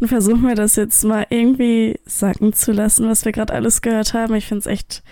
und 0.00 0.08
versuche 0.08 0.38
mir 0.38 0.54
das 0.54 0.76
jetzt 0.76 1.04
mal 1.04 1.26
irgendwie 1.30 1.98
sacken 2.04 2.52
zu 2.52 2.72
lassen, 2.72 3.08
was 3.08 3.24
wir 3.24 3.32
gerade 3.32 3.52
alles 3.52 3.82
gehört 3.82 4.14
haben. 4.14 4.34
Ich 4.34 4.46
finde 4.46 4.60
es 4.60 4.66
echt 4.66 5.02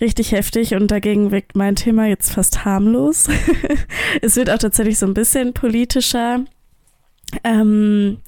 richtig 0.00 0.32
heftig 0.32 0.74
und 0.74 0.90
dagegen 0.90 1.30
wirkt 1.30 1.56
mein 1.56 1.76
Thema 1.76 2.06
jetzt 2.06 2.32
fast 2.32 2.64
harmlos. 2.64 3.28
es 4.22 4.36
wird 4.36 4.50
auch 4.50 4.58
tatsächlich 4.58 4.98
so 4.98 5.06
ein 5.06 5.14
bisschen 5.14 5.54
politischer. 5.54 6.44
Ähm, 7.42 8.18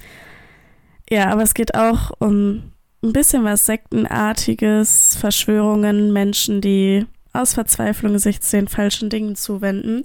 ja, 1.11 1.29
aber 1.29 1.43
es 1.43 1.54
geht 1.54 1.75
auch 1.75 2.13
um 2.19 2.72
ein 3.03 3.13
bisschen 3.13 3.45
was 3.45 3.67
Sektenartiges, 3.67 5.17
Verschwörungen, 5.17 6.13
Menschen, 6.13 6.61
die 6.61 7.06
aus 7.33 7.54
Verzweiflung 7.54 8.19
sich 8.19 8.40
den 8.40 8.69
falschen 8.69 9.11
Dingen 9.11 9.37
zuwenden. 9.37 10.04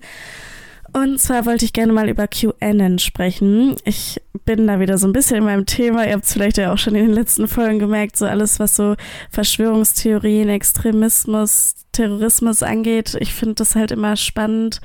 Und 0.93 1.19
zwar 1.19 1.45
wollte 1.45 1.65
ich 1.65 1.73
gerne 1.73 1.93
mal 1.93 2.09
über 2.09 2.27
QAnon 2.27 2.99
sprechen. 2.99 3.75
Ich 3.85 4.21
bin 4.45 4.67
da 4.67 4.79
wieder 4.79 4.97
so 4.97 5.07
ein 5.07 5.13
bisschen 5.13 5.37
in 5.37 5.43
meinem 5.45 5.65
Thema. 5.65 6.05
Ihr 6.05 6.13
habt 6.13 6.25
es 6.25 6.33
vielleicht 6.33 6.57
ja 6.57 6.73
auch 6.73 6.77
schon 6.77 6.95
in 6.95 7.05
den 7.07 7.13
letzten 7.13 7.47
Folgen 7.47 7.79
gemerkt, 7.79 8.17
so 8.17 8.25
alles, 8.25 8.59
was 8.59 8.75
so 8.75 8.95
Verschwörungstheorien, 9.29 10.49
Extremismus, 10.49 11.75
Terrorismus 11.93 12.61
angeht. 12.61 13.15
Ich 13.19 13.33
finde 13.33 13.55
das 13.55 13.75
halt 13.75 13.91
immer 13.91 14.17
spannend 14.17 14.81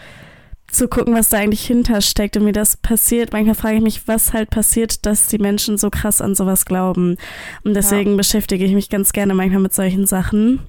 zu 0.71 0.89
gucken, 0.89 1.15
was 1.15 1.31
da 1.31 1.39
eigentlich 1.39 1.67
hintersteckt 1.67 2.37
und 2.37 2.47
wie 2.47 2.53
das 2.53 2.77
passiert. 2.77 3.33
Manchmal 3.33 3.55
frage 3.55 3.77
ich 3.77 3.83
mich, 3.83 4.07
was 4.07 4.33
halt 4.33 4.51
passiert, 4.51 5.07
dass 5.07 5.29
die 5.29 5.39
Menschen 5.39 5.79
so 5.79 5.91
krass 5.91 6.21
an 6.21 6.35
sowas 6.35 6.67
glauben. 6.67 7.17
Und 7.65 7.75
deswegen 7.75 8.13
ja. 8.13 8.17
beschäftige 8.17 8.65
ich 8.65 8.73
mich 8.73 8.91
ganz 8.91 9.13
gerne 9.13 9.35
manchmal 9.35 9.63
mit 9.63 9.75
solchen 9.75 10.07
Sachen. 10.07 10.61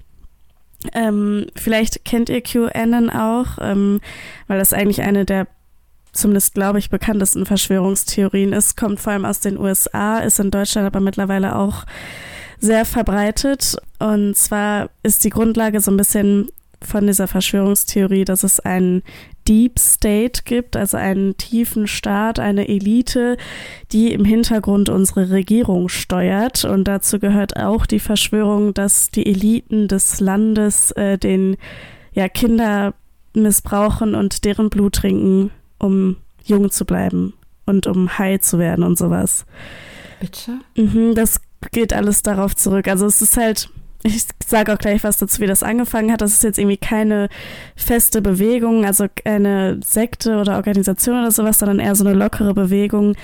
Ähm, 0.93 1.47
vielleicht 1.55 2.05
kennt 2.05 2.29
ihr 2.29 2.41
QAnon 2.41 3.09
auch, 3.09 3.57
ähm, 3.61 3.99
weil 4.47 4.59
das 4.59 4.73
eigentlich 4.73 5.01
eine 5.01 5.25
der 5.25 5.47
zumindest 6.13 6.55
glaube 6.55 6.79
ich 6.79 6.89
bekanntesten 6.89 7.45
Verschwörungstheorien 7.45 8.51
ist, 8.51 8.75
kommt 8.75 8.99
vor 8.99 9.13
allem 9.13 9.25
aus 9.25 9.39
den 9.39 9.59
USA, 9.59 10.17
ist 10.19 10.39
in 10.39 10.49
Deutschland 10.51 10.87
aber 10.87 10.99
mittlerweile 10.99 11.55
auch 11.55 11.85
sehr 12.59 12.85
verbreitet. 12.85 13.77
Und 13.99 14.35
zwar 14.35 14.89
ist 15.03 15.23
die 15.23 15.29
Grundlage 15.29 15.79
so 15.79 15.91
ein 15.91 15.97
bisschen 15.97 16.49
von 16.81 17.07
dieser 17.07 17.27
Verschwörungstheorie, 17.27 18.25
dass 18.25 18.43
es 18.43 18.59
einen 18.59 19.03
Deep 19.47 19.79
State 19.79 20.41
gibt, 20.43 20.75
also 20.75 20.97
einen 20.97 21.37
tiefen 21.37 21.87
Staat, 21.87 22.39
eine 22.39 22.67
Elite, 22.67 23.37
die 23.91 24.11
im 24.11 24.25
Hintergrund 24.25 24.89
unsere 24.89 25.29
Regierung 25.29 25.89
steuert. 25.89 26.65
Und 26.65 26.85
dazu 26.85 27.19
gehört 27.19 27.57
auch 27.57 27.85
die 27.85 27.99
Verschwörung, 27.99 28.73
dass 28.73 29.09
die 29.09 29.25
Eliten 29.25 29.87
des 29.87 30.19
Landes 30.19 30.91
äh, 30.91 31.17
den 31.17 31.57
ja, 32.13 32.27
Kinder 32.27 32.93
missbrauchen 33.33 34.15
und 34.15 34.43
deren 34.43 34.69
Blut 34.69 34.95
trinken, 34.95 35.51
um 35.79 36.17
jung 36.43 36.71
zu 36.71 36.85
bleiben 36.85 37.33
und 37.65 37.87
um 37.87 38.17
heil 38.17 38.39
zu 38.39 38.59
werden 38.59 38.83
und 38.83 38.97
sowas. 38.97 39.45
Bitte? 40.19 40.59
Mhm, 40.75 41.13
das 41.15 41.39
geht 41.71 41.93
alles 41.93 42.21
darauf 42.23 42.55
zurück. 42.55 42.87
Also 42.87 43.05
es 43.05 43.21
ist 43.21 43.37
halt 43.37 43.69
ich 44.03 44.25
sage 44.45 44.73
auch 44.73 44.77
gleich 44.77 45.03
was 45.03 45.17
dazu, 45.17 45.41
wie 45.41 45.47
das 45.47 45.63
angefangen 45.63 46.11
hat. 46.11 46.21
Das 46.21 46.33
ist 46.33 46.43
jetzt 46.43 46.59
irgendwie 46.59 46.77
keine 46.77 47.29
feste 47.75 48.21
Bewegung, 48.21 48.85
also 48.85 49.07
keine 49.23 49.79
Sekte 49.83 50.37
oder 50.37 50.55
Organisation 50.55 51.19
oder 51.19 51.31
sowas, 51.31 51.59
sondern 51.59 51.79
eher 51.79 51.95
so 51.95 52.05
eine 52.05 52.17
lockere 52.17 52.53
Bewegung, 52.53 53.15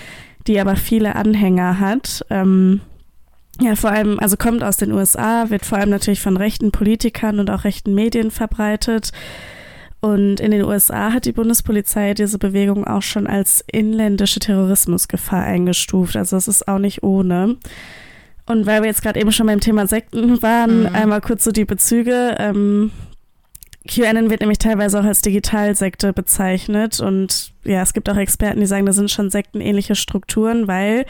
die 0.47 0.59
aber 0.59 0.75
viele 0.75 1.15
Anhänger 1.15 1.79
hat. 1.79 2.25
Ähm, 2.29 2.81
ja, 3.61 3.75
vor 3.75 3.91
allem, 3.91 4.19
also 4.19 4.35
kommt 4.35 4.63
aus 4.63 4.77
den 4.77 4.91
USA, 4.91 5.49
wird 5.49 5.65
vor 5.65 5.77
allem 5.77 5.91
natürlich 5.91 6.21
von 6.21 6.37
rechten 6.37 6.71
Politikern 6.71 7.39
und 7.39 7.49
auch 7.49 7.63
rechten 7.63 7.93
Medien 7.93 8.31
verbreitet. 8.31 9.11
Und 10.01 10.41
in 10.41 10.51
den 10.51 10.63
USA 10.63 11.13
hat 11.13 11.25
die 11.25 11.31
Bundespolizei 11.31 12.13
diese 12.13 12.37
Bewegung 12.37 12.85
auch 12.85 13.03
schon 13.03 13.25
als 13.25 13.63
inländische 13.71 14.39
Terrorismusgefahr 14.41 15.43
eingestuft. 15.43 16.17
Also 16.17 16.35
es 16.35 16.49
ist 16.49 16.67
auch 16.67 16.79
nicht 16.79 17.03
ohne. 17.03 17.55
Und 18.45 18.65
weil 18.65 18.81
wir 18.81 18.89
jetzt 18.89 19.01
gerade 19.01 19.19
eben 19.19 19.31
schon 19.31 19.47
beim 19.47 19.59
Thema 19.59 19.87
Sekten 19.87 20.41
waren, 20.41 20.81
mhm. 20.81 20.95
einmal 20.95 21.21
kurz 21.21 21.43
so 21.43 21.51
die 21.51 21.65
Bezüge. 21.65 22.35
Ähm, 22.39 22.91
QAnon 23.87 24.29
wird 24.29 24.41
nämlich 24.41 24.59
teilweise 24.59 24.99
auch 24.99 25.03
als 25.03 25.21
Digitalsekte 25.21 26.13
bezeichnet 26.13 27.01
und 27.01 27.53
ja, 27.65 27.81
es 27.81 27.93
gibt 27.93 28.09
auch 28.09 28.15
Experten, 28.15 28.61
die 28.61 28.65
sagen, 28.65 28.85
da 28.85 28.93
sind 28.93 29.11
schon 29.11 29.29
sektenähnliche 29.29 29.95
Strukturen, 29.95 30.67
weil 30.67 31.05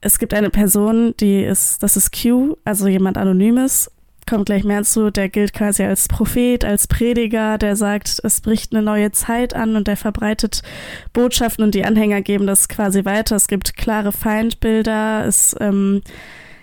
es 0.00 0.20
gibt 0.20 0.34
eine 0.34 0.50
Person, 0.50 1.14
die 1.18 1.42
ist, 1.42 1.82
das 1.82 1.96
ist 1.96 2.12
Q, 2.12 2.56
also 2.64 2.86
jemand 2.86 3.18
Anonymes 3.18 3.90
kommt 4.28 4.46
gleich 4.46 4.64
mehr 4.64 4.82
zu, 4.82 5.10
der 5.10 5.28
gilt 5.28 5.52
quasi 5.52 5.82
als 5.82 6.06
Prophet, 6.08 6.64
als 6.64 6.86
Prediger, 6.86 7.58
der 7.58 7.76
sagt, 7.76 8.20
es 8.22 8.40
bricht 8.40 8.72
eine 8.72 8.82
neue 8.82 9.10
Zeit 9.10 9.54
an 9.54 9.74
und 9.76 9.88
der 9.88 9.96
verbreitet 9.96 10.62
Botschaften 11.12 11.64
und 11.64 11.74
die 11.74 11.84
Anhänger 11.84 12.20
geben 12.20 12.46
das 12.46 12.68
quasi 12.68 13.04
weiter. 13.04 13.36
Es 13.36 13.48
gibt 13.48 13.76
klare 13.76 14.12
Feindbilder, 14.12 15.24
es 15.26 15.56
ähm, 15.60 16.02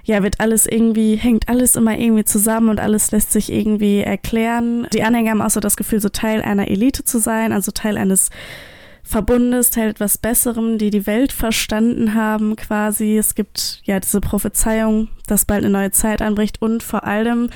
ja, 0.04 0.22
wird 0.22 0.40
alles 0.40 0.68
irgendwie, 0.68 1.16
hängt 1.16 1.50
alles 1.50 1.76
immer 1.76 1.98
irgendwie 1.98 2.26
zusammen 2.26 2.70
und 2.70 2.80
alles 2.80 3.12
lässt 3.12 3.32
sich 3.32 3.52
irgendwie 3.52 4.02
erklären. 4.02 4.88
Die 4.94 5.02
Anhänger 5.02 5.32
haben 5.32 5.42
auch 5.42 5.50
so 5.50 5.60
das 5.60 5.78
Gefühl, 5.78 6.00
so 6.00 6.10
Teil 6.10 6.44
einer 6.44 6.68
Elite 6.68 7.04
zu 7.04 7.18
sein, 7.18 7.52
also 7.52 7.72
Teil 7.72 7.98
eines 7.98 8.30
Verbundes, 9.08 9.70
Teil 9.70 9.90
etwas 9.90 10.18
Besserem, 10.18 10.80
die 10.80 10.90
die 10.90 11.06
Welt 11.06 11.32
verstanden 11.32 12.16
haben 12.16 12.56
quasi. 12.56 13.18
Es 13.18 13.36
gibt 13.36 13.82
ja 13.84 14.00
diese 14.00 14.20
Prophezeiung, 14.20 15.10
dass 15.28 15.46
bald 15.46 15.64
eine 15.64 15.72
neue 15.72 15.92
Zeit 15.92 16.24
anbricht 16.24 16.60
und 16.60 16.82
vor 16.82 17.04
allem 17.04 17.52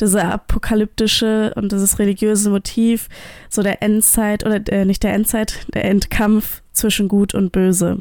diese 0.00 0.24
apokalyptische 0.24 1.52
und 1.56 1.72
dieses 1.72 1.98
religiöse 1.98 2.48
Motiv, 2.48 3.10
so 3.50 3.62
der 3.62 3.82
Endzeit 3.82 4.46
oder 4.46 4.60
äh, 4.72 4.86
nicht 4.86 5.02
der 5.02 5.12
Endzeit, 5.12 5.66
der 5.74 5.84
Endkampf 5.84 6.62
zwischen 6.72 7.08
Gut 7.08 7.34
und 7.34 7.52
Böse. 7.52 7.98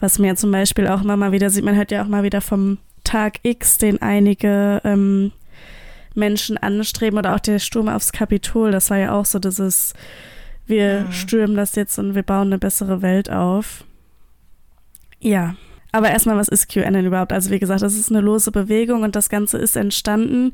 Was 0.00 0.18
mir 0.18 0.34
zum 0.34 0.50
Beispiel 0.50 0.88
auch 0.88 1.02
immer 1.02 1.18
mal 1.18 1.32
wieder 1.32 1.50
sieht, 1.50 1.64
man 1.64 1.76
hört 1.76 1.90
ja 1.90 2.02
auch 2.02 2.08
mal 2.08 2.22
wieder 2.22 2.40
vom 2.40 2.78
Tag 3.04 3.40
X, 3.42 3.76
den 3.76 4.00
einige 4.00 4.80
ähm, 4.82 5.30
Menschen 6.14 6.56
anstreben 6.56 7.18
oder 7.18 7.34
auch 7.34 7.40
der 7.40 7.58
Sturm 7.58 7.88
aufs 7.88 8.12
Kapitol, 8.12 8.72
das 8.72 8.88
war 8.88 8.96
ja 8.96 9.12
auch 9.12 9.26
so 9.26 9.38
dieses 9.38 9.92
wir 10.66 11.02
mhm. 11.02 11.12
stürmen 11.12 11.56
das 11.56 11.74
jetzt 11.74 11.98
und 11.98 12.14
wir 12.14 12.22
bauen 12.22 12.48
eine 12.48 12.58
bessere 12.58 13.02
Welt 13.02 13.30
auf. 13.30 13.84
Ja. 15.20 15.56
Aber 15.92 16.10
erstmal, 16.10 16.36
was 16.36 16.48
ist 16.48 16.68
QAnon 16.68 17.06
überhaupt? 17.06 17.32
Also 17.32 17.50
wie 17.50 17.58
gesagt, 17.58 17.82
das 17.82 17.94
ist 17.94 18.10
eine 18.10 18.20
lose 18.20 18.50
Bewegung 18.50 19.02
und 19.02 19.16
das 19.16 19.28
Ganze 19.28 19.56
ist 19.56 19.76
entstanden 19.76 20.52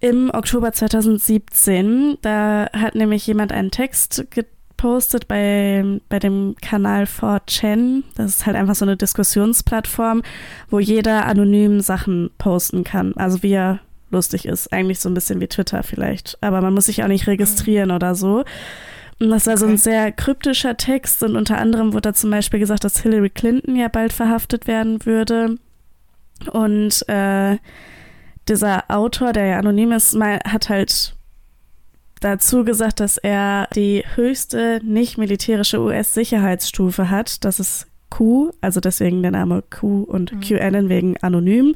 im 0.00 0.30
Oktober 0.32 0.72
2017. 0.72 2.18
Da 2.22 2.70
hat 2.72 2.94
nämlich 2.94 3.26
jemand 3.26 3.52
einen 3.52 3.70
Text 3.70 4.24
gepostet 4.30 5.28
bei, 5.28 6.00
bei 6.08 6.18
dem 6.18 6.56
Kanal 6.62 7.04
4chan. 7.04 8.02
Das 8.16 8.30
ist 8.30 8.46
halt 8.46 8.56
einfach 8.56 8.74
so 8.74 8.86
eine 8.86 8.96
Diskussionsplattform, 8.96 10.22
wo 10.70 10.78
jeder 10.78 11.26
anonym 11.26 11.80
Sachen 11.80 12.30
posten 12.38 12.82
kann. 12.82 13.12
Also 13.16 13.42
wie 13.42 13.52
er 13.52 13.80
lustig 14.10 14.46
ist. 14.46 14.72
Eigentlich 14.72 15.00
so 15.00 15.08
ein 15.08 15.14
bisschen 15.14 15.40
wie 15.40 15.48
Twitter 15.48 15.82
vielleicht. 15.82 16.38
Aber 16.40 16.62
man 16.62 16.74
muss 16.74 16.86
sich 16.86 17.02
auch 17.02 17.08
nicht 17.08 17.26
registrieren 17.26 17.90
mhm. 17.90 17.96
oder 17.96 18.14
so. 18.14 18.44
Und 19.20 19.28
das 19.28 19.46
war 19.46 19.58
so 19.58 19.66
ein 19.66 19.76
sehr 19.76 20.12
kryptischer 20.12 20.78
Text 20.78 21.22
und 21.22 21.36
unter 21.36 21.58
anderem 21.58 21.92
wurde 21.92 22.08
da 22.08 22.14
zum 22.14 22.30
Beispiel 22.30 22.58
gesagt, 22.58 22.84
dass 22.84 23.02
Hillary 23.02 23.28
Clinton 23.28 23.76
ja 23.76 23.88
bald 23.88 24.14
verhaftet 24.14 24.66
werden 24.66 25.04
würde. 25.04 25.56
Und 26.50 27.06
äh, 27.06 27.58
dieser 28.48 28.84
Autor, 28.90 29.34
der 29.34 29.44
ja 29.44 29.58
anonym 29.58 29.92
ist, 29.92 30.18
hat 30.18 30.70
halt 30.70 31.14
dazu 32.20 32.64
gesagt, 32.64 33.00
dass 33.00 33.18
er 33.18 33.68
die 33.74 34.04
höchste 34.14 34.80
nicht 34.82 35.18
militärische 35.18 35.80
US-Sicherheitsstufe 35.80 37.10
hat. 37.10 37.44
Das 37.44 37.60
ist 37.60 37.88
Q, 38.08 38.52
also 38.62 38.80
deswegen 38.80 39.20
der 39.20 39.30
Name 39.32 39.62
Q 39.68 40.02
und 40.02 40.32
mhm. 40.32 40.40
QAnon 40.40 40.88
wegen 40.88 41.16
anonym. 41.18 41.74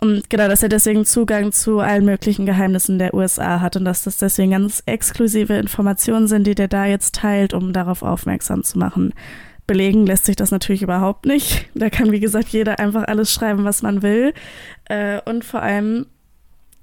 Und 0.00 0.30
genau, 0.30 0.48
dass 0.48 0.62
er 0.62 0.70
deswegen 0.70 1.04
Zugang 1.04 1.52
zu 1.52 1.80
allen 1.80 2.06
möglichen 2.06 2.46
Geheimnissen 2.46 2.98
der 2.98 3.12
USA 3.12 3.60
hat 3.60 3.76
und 3.76 3.84
dass 3.84 4.02
das 4.02 4.16
deswegen 4.16 4.52
ganz 4.52 4.82
exklusive 4.86 5.54
Informationen 5.54 6.26
sind, 6.26 6.46
die 6.46 6.54
der 6.54 6.68
da 6.68 6.86
jetzt 6.86 7.14
teilt, 7.14 7.52
um 7.52 7.74
darauf 7.74 8.02
aufmerksam 8.02 8.64
zu 8.64 8.78
machen. 8.78 9.12
Belegen 9.66 10.06
lässt 10.06 10.24
sich 10.24 10.36
das 10.36 10.50
natürlich 10.50 10.82
überhaupt 10.82 11.26
nicht. 11.26 11.66
Da 11.74 11.90
kann, 11.90 12.12
wie 12.12 12.20
gesagt, 12.20 12.48
jeder 12.48 12.78
einfach 12.78 13.04
alles 13.04 13.32
schreiben, 13.32 13.64
was 13.64 13.82
man 13.82 14.02
will. 14.02 14.32
Äh, 14.86 15.20
und 15.26 15.44
vor 15.44 15.62
allem 15.62 16.06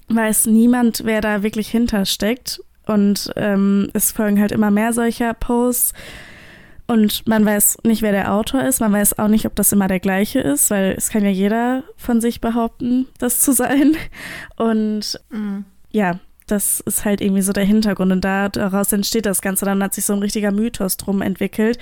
weiß 0.09 0.45
niemand, 0.45 1.01
wer 1.03 1.19
da 1.19 1.43
wirklich 1.43 1.69
hintersteckt. 1.69 2.61
Und 2.85 3.31
ähm, 3.35 3.89
es 3.93 4.11
folgen 4.11 4.39
halt 4.39 4.53
immer 4.53 4.71
mehr 4.71 4.93
solcher 4.93 5.33
Posts 5.33 5.93
und 6.87 7.27
man 7.27 7.45
weiß 7.45 7.79
nicht, 7.83 8.01
wer 8.01 8.13
der 8.13 8.33
Autor 8.33 8.63
ist. 8.63 8.79
Man 8.79 8.93
weiß 8.93 9.19
auch 9.19 9.27
nicht, 9.27 9.45
ob 9.45 9.55
das 9.55 9.73
immer 9.73 9.89
der 9.89 9.99
gleiche 9.99 10.39
ist, 10.39 10.69
weil 10.71 10.95
es 10.97 11.09
kann 11.09 11.23
ja 11.23 11.29
jeder 11.29 11.83
von 11.97 12.21
sich 12.21 12.39
behaupten, 12.39 13.07
das 13.19 13.41
zu 13.41 13.51
sein. 13.51 13.97
Und 14.55 15.19
mhm. 15.29 15.65
ja, 15.91 16.19
das 16.47 16.79
ist 16.79 17.03
halt 17.03 17.19
irgendwie 17.19 17.41
so 17.41 17.51
der 17.51 17.65
Hintergrund. 17.65 18.13
Und 18.13 18.23
da, 18.23 18.47
daraus 18.47 18.93
entsteht 18.93 19.25
das 19.25 19.41
Ganze. 19.41 19.65
Dann 19.65 19.83
hat 19.83 19.93
sich 19.93 20.05
so 20.05 20.13
ein 20.13 20.19
richtiger 20.19 20.51
Mythos 20.51 20.95
drum 20.95 21.21
entwickelt, 21.21 21.77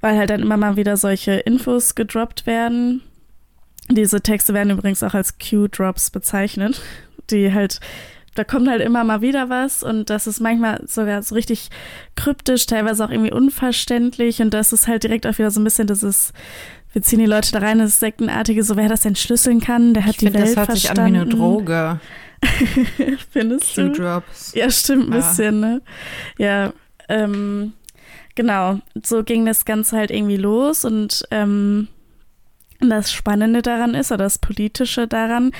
weil 0.00 0.18
halt 0.18 0.30
dann 0.30 0.42
immer 0.42 0.56
mal 0.56 0.74
wieder 0.76 0.96
solche 0.96 1.34
Infos 1.34 1.94
gedroppt 1.94 2.44
werden. 2.44 3.00
Diese 3.90 4.22
Texte 4.22 4.54
werden 4.54 4.70
übrigens 4.70 5.04
auch 5.04 5.14
als 5.14 5.38
Q-Drops 5.38 6.10
bezeichnet, 6.10 6.82
die 7.30 7.52
halt 7.52 7.78
da 8.34 8.44
kommt 8.44 8.68
halt 8.68 8.80
immer 8.80 9.04
mal 9.04 9.20
wieder 9.20 9.50
was 9.50 9.82
und 9.82 10.08
das 10.10 10.26
ist 10.26 10.40
manchmal 10.40 10.82
sogar 10.86 11.22
so 11.22 11.34
richtig 11.34 11.68
kryptisch, 12.16 12.66
teilweise 12.66 13.04
auch 13.04 13.10
irgendwie 13.10 13.32
unverständlich 13.32 14.40
und 14.40 14.54
das 14.54 14.72
ist 14.72 14.88
halt 14.88 15.02
direkt 15.02 15.26
auch 15.26 15.36
wieder 15.38 15.50
so 15.50 15.60
ein 15.60 15.64
bisschen 15.64 15.86
dieses 15.86 16.32
wir 16.94 17.00
ziehen 17.02 17.20
die 17.20 17.26
Leute 17.26 17.52
da 17.52 17.58
rein, 17.60 17.78
das 17.78 18.00
Sektenartige, 18.00 18.62
so 18.62 18.76
wer 18.76 18.88
das 18.88 19.06
entschlüsseln 19.06 19.60
kann, 19.60 19.94
der 19.94 20.04
hat 20.04 20.10
ich 20.12 20.16
die 20.18 20.26
find, 20.26 20.36
Welt 20.36 20.48
das 20.48 20.56
hört 20.56 20.66
verstanden. 20.66 20.74
sich 20.74 20.90
an 20.90 21.14
wie 21.14 21.18
eine 21.20 21.26
Droge. 21.26 22.00
Findest 23.30 23.76
du? 23.78 23.88
Q-Drops. 23.92 24.52
Ja, 24.54 24.70
stimmt 24.70 25.08
ein 25.08 25.12
Ja. 25.12 25.18
bisschen, 25.18 25.60
ne? 25.60 25.82
Ja, 26.38 26.72
ähm, 27.08 27.72
genau. 28.34 28.80
So 29.02 29.22
ging 29.22 29.46
das 29.46 29.64
Ganze 29.64 29.96
halt 29.96 30.10
irgendwie 30.10 30.36
los 30.36 30.84
und 30.84 31.22
ähm, 31.30 31.88
das 32.80 33.12
Spannende 33.12 33.62
daran 33.62 33.94
ist, 33.94 34.10
oder 34.12 34.24
das 34.24 34.38
Politische 34.38 35.06
daran, 35.08 35.52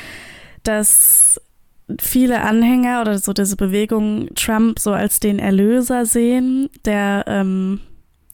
dass 0.64 1.40
viele 2.00 2.42
Anhänger 2.42 3.00
oder 3.00 3.18
so 3.18 3.32
diese 3.32 3.56
Bewegung 3.56 4.28
Trump 4.34 4.78
so 4.78 4.92
als 4.92 5.20
den 5.20 5.38
Erlöser 5.38 6.06
sehen, 6.06 6.70
der 6.84 7.24
ähm, 7.26 7.80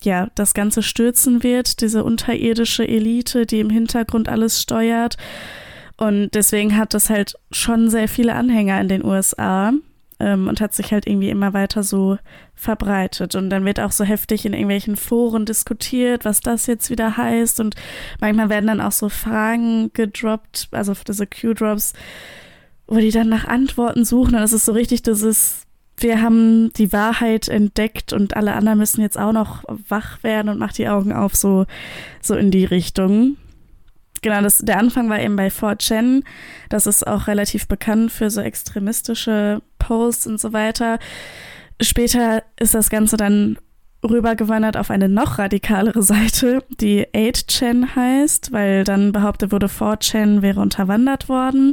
ja 0.02 0.28
das 0.34 0.54
Ganze 0.54 0.82
stürzen 0.82 1.42
wird, 1.42 1.80
diese 1.80 2.04
unterirdische 2.04 2.86
Elite, 2.86 3.46
die 3.46 3.60
im 3.60 3.70
Hintergrund 3.70 4.28
alles 4.28 4.60
steuert. 4.60 5.16
Und 5.96 6.30
deswegen 6.34 6.76
hat 6.76 6.94
das 6.94 7.10
halt 7.10 7.34
schon 7.50 7.90
sehr 7.90 8.08
viele 8.08 8.34
Anhänger 8.34 8.80
in 8.80 8.88
den 8.88 9.04
USA 9.04 9.72
ähm, 10.20 10.48
und 10.48 10.60
hat 10.60 10.74
sich 10.74 10.92
halt 10.92 11.06
irgendwie 11.06 11.30
immer 11.30 11.52
weiter 11.54 11.82
so 11.82 12.18
verbreitet. 12.54 13.34
Und 13.34 13.50
dann 13.50 13.64
wird 13.64 13.80
auch 13.80 13.92
so 13.92 14.04
heftig 14.04 14.44
in 14.44 14.52
irgendwelchen 14.52 14.96
Foren 14.96 15.44
diskutiert, 15.44 16.24
was 16.24 16.40
das 16.40 16.66
jetzt 16.66 16.90
wieder 16.90 17.16
heißt. 17.16 17.60
Und 17.60 17.74
manchmal 18.20 18.48
werden 18.48 18.68
dann 18.68 18.80
auch 18.80 18.92
so 18.92 19.08
Fragen 19.08 19.90
gedroppt, 19.92 20.68
also 20.70 20.94
diese 21.06 21.26
Q-Drops, 21.26 21.94
wo 22.88 22.96
die 22.96 23.11
dann 23.11 23.29
nach 23.29 23.46
Antworten 23.46 24.05
suchen. 24.05 24.35
Und 24.35 24.40
das 24.40 24.52
ist 24.52 24.64
so 24.64 24.73
richtig 24.73 25.02
dieses, 25.02 25.62
wir 25.99 26.20
haben 26.23 26.73
die 26.73 26.93
Wahrheit 26.93 27.49
entdeckt 27.49 28.12
und 28.12 28.37
alle 28.37 28.55
anderen 28.55 28.79
müssen 28.79 29.02
jetzt 29.02 29.19
auch 29.19 29.32
noch 29.32 29.64
wach 29.88 30.23
werden 30.23 30.49
und 30.49 30.58
macht 30.58 30.79
die 30.79 30.88
Augen 30.88 31.12
auf, 31.12 31.37
so, 31.37 31.67
so 32.20 32.35
in 32.35 32.50
die 32.50 32.64
Richtung. 32.64 33.37
Genau, 34.23 34.40
das, 34.40 34.58
der 34.58 34.79
Anfang 34.79 35.08
war 35.11 35.20
eben 35.20 35.37
bei 35.37 35.49
4chan. 35.49 36.25
Das 36.70 36.87
ist 36.87 37.06
auch 37.06 37.26
relativ 37.29 37.69
bekannt 37.69 38.11
für 38.11 38.31
so 38.31 38.40
extremistische 38.40 39.62
Posts 39.79 40.26
und 40.26 40.40
so 40.40 40.52
weiter. 40.52 40.99
Später 41.81 42.43
ist 42.58 42.75
das 42.75 42.90
Ganze 42.90 43.17
dann 43.17 43.58
rübergewandert 44.02 44.76
auf 44.76 44.90
eine 44.90 45.08
noch 45.08 45.38
radikalere 45.38 46.02
Seite, 46.02 46.62
die 46.80 47.06
8chan 47.08 47.96
heißt, 47.96 48.52
weil 48.52 48.84
dann 48.84 49.12
behauptet 49.12 49.50
wurde, 49.52 49.66
4chan 49.66 50.42
wäre 50.42 50.60
unterwandert 50.60 51.28
worden. 51.28 51.72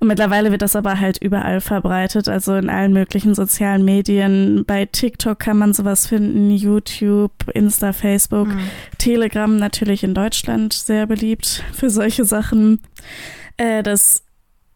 Und 0.00 0.08
mittlerweile 0.08 0.50
wird 0.50 0.62
das 0.62 0.76
aber 0.76 1.00
halt 1.00 1.18
überall 1.18 1.60
verbreitet, 1.60 2.28
also 2.28 2.54
in 2.54 2.70
allen 2.70 2.92
möglichen 2.92 3.34
sozialen 3.34 3.84
Medien. 3.84 4.64
Bei 4.66 4.86
TikTok 4.86 5.38
kann 5.38 5.58
man 5.58 5.72
sowas 5.74 6.06
finden, 6.06 6.50
YouTube, 6.50 7.32
Insta, 7.52 7.92
Facebook, 7.92 8.48
Mhm. 8.48 8.60
Telegram 8.98 9.56
natürlich 9.56 10.04
in 10.04 10.14
Deutschland 10.14 10.72
sehr 10.72 11.06
beliebt 11.06 11.64
für 11.72 11.90
solche 11.90 12.24
Sachen. 12.24 12.80
Äh, 13.56 13.82
das 13.82 14.24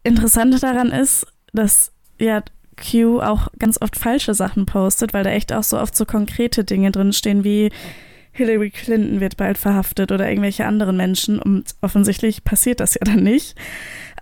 Interessante 0.03 0.59
daran 0.59 0.89
ist, 0.89 1.25
dass 1.53 1.91
ja 2.19 2.43
Q 2.73 3.21
auch 3.21 3.47
ganz 3.59 3.81
oft 3.81 3.95
falsche 3.97 4.33
Sachen 4.33 4.65
postet, 4.65 5.13
weil 5.13 5.23
da 5.23 5.31
echt 5.31 5.53
auch 5.53 5.63
so 5.63 5.79
oft 5.79 5.95
so 5.95 6.05
konkrete 6.05 6.63
Dinge 6.63 6.91
drinstehen 6.91 7.43
wie 7.43 7.71
Hillary 8.33 8.71
Clinton 8.71 9.19
wird 9.19 9.37
bald 9.37 9.57
verhaftet 9.57 10.11
oder 10.11 10.27
irgendwelche 10.27 10.65
anderen 10.65 10.97
Menschen 10.97 11.39
und 11.39 11.75
offensichtlich 11.81 12.43
passiert 12.43 12.79
das 12.79 12.95
ja 12.95 13.01
dann 13.03 13.23
nicht. 13.23 13.55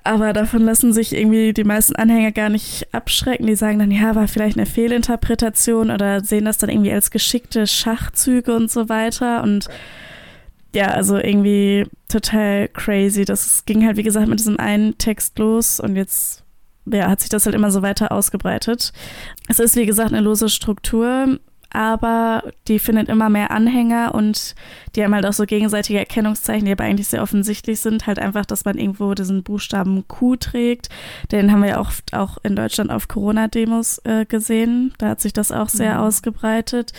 Aber 0.04 0.34
davon 0.34 0.64
lassen 0.64 0.94
sich 0.94 1.14
irgendwie 1.16 1.54
die 1.54 1.64
meisten 1.64 1.96
Anhänger 1.96 2.32
gar 2.32 2.50
nicht 2.50 2.88
abschrecken. 2.92 3.46
Die 3.46 3.56
sagen 3.56 3.80
dann, 3.80 3.92
ja, 3.92 4.16
war 4.16 4.28
vielleicht 4.28 4.58
eine 4.58 4.66
Fehlinterpretation 4.66 5.92
oder 5.92 6.22
sehen 6.22 6.46
das 6.46 6.58
dann 6.58 6.72
irgendwie 6.72 6.92
als 6.92 7.12
geschickte 7.12 7.68
Schachzüge 7.68 8.56
und 8.56 8.72
so 8.72 8.90
weiter. 8.90 9.44
Und 9.44 9.68
ja, 10.74 10.88
also 10.88 11.18
irgendwie 11.18 11.86
total 12.10 12.68
crazy. 12.70 13.26
Das 13.26 13.64
ging 13.66 13.86
halt, 13.86 13.98
wie 13.98 14.04
gesagt, 14.04 14.28
mit 14.28 14.40
diesem 14.40 14.60
einen 14.60 14.98
Text 14.98 15.38
los 15.38 15.80
und 15.80 15.96
jetzt 15.96 16.44
ja, 16.86 17.10
hat 17.10 17.22
sich 17.22 17.30
das 17.30 17.46
halt 17.46 17.56
immer 17.56 17.72
so 17.72 17.82
weiter 17.82 18.12
ausgebreitet. 18.12 18.92
Es 19.48 19.60
ist, 19.60 19.76
wie 19.76 19.86
gesagt, 19.86 20.12
eine 20.12 20.22
lose 20.22 20.50
Struktur, 20.50 21.40
aber 21.74 22.44
die 22.68 22.80
findet 22.80 23.08
immer 23.08 23.30
mehr 23.30 23.52
Anhänger 23.52 24.14
und 24.14 24.56
die 24.96 25.04
haben 25.04 25.16
halt 25.16 25.26
auch 25.26 25.34
so 25.34 25.46
gegenseitige 25.46 26.00
Erkennungszeichen, 26.00 26.66
die 26.66 26.72
aber 26.74 26.84
eigentlich 26.84 27.08
sehr 27.08 27.24
offensichtlich 27.24 27.80
sind. 27.80 28.08
Halt 28.08 28.20
einfach, 28.20 28.46
dass 28.46 28.66
man 28.66 28.78
irgendwo 28.78 29.14
diesen 29.14 29.44
Buchstaben 29.44 30.06
Q 30.08 30.36
trägt. 30.36 30.90
Den 31.32 31.50
haben 31.52 31.62
wir 31.62 31.70
ja 31.70 31.80
oft 31.80 32.14
auch 32.14 32.38
in 32.44 32.58
Deutschland 32.58 32.92
auf 32.92 33.08
Corona-Demos 33.08 34.00
äh, 34.04 34.26
gesehen. 34.26 34.94
Da 34.98 35.10
hat 35.10 35.22
sich 35.22 35.32
das 35.32 35.52
auch 35.54 35.70
sehr 35.70 35.96
Mhm. 35.96 36.02
ausgebreitet. 36.02 36.92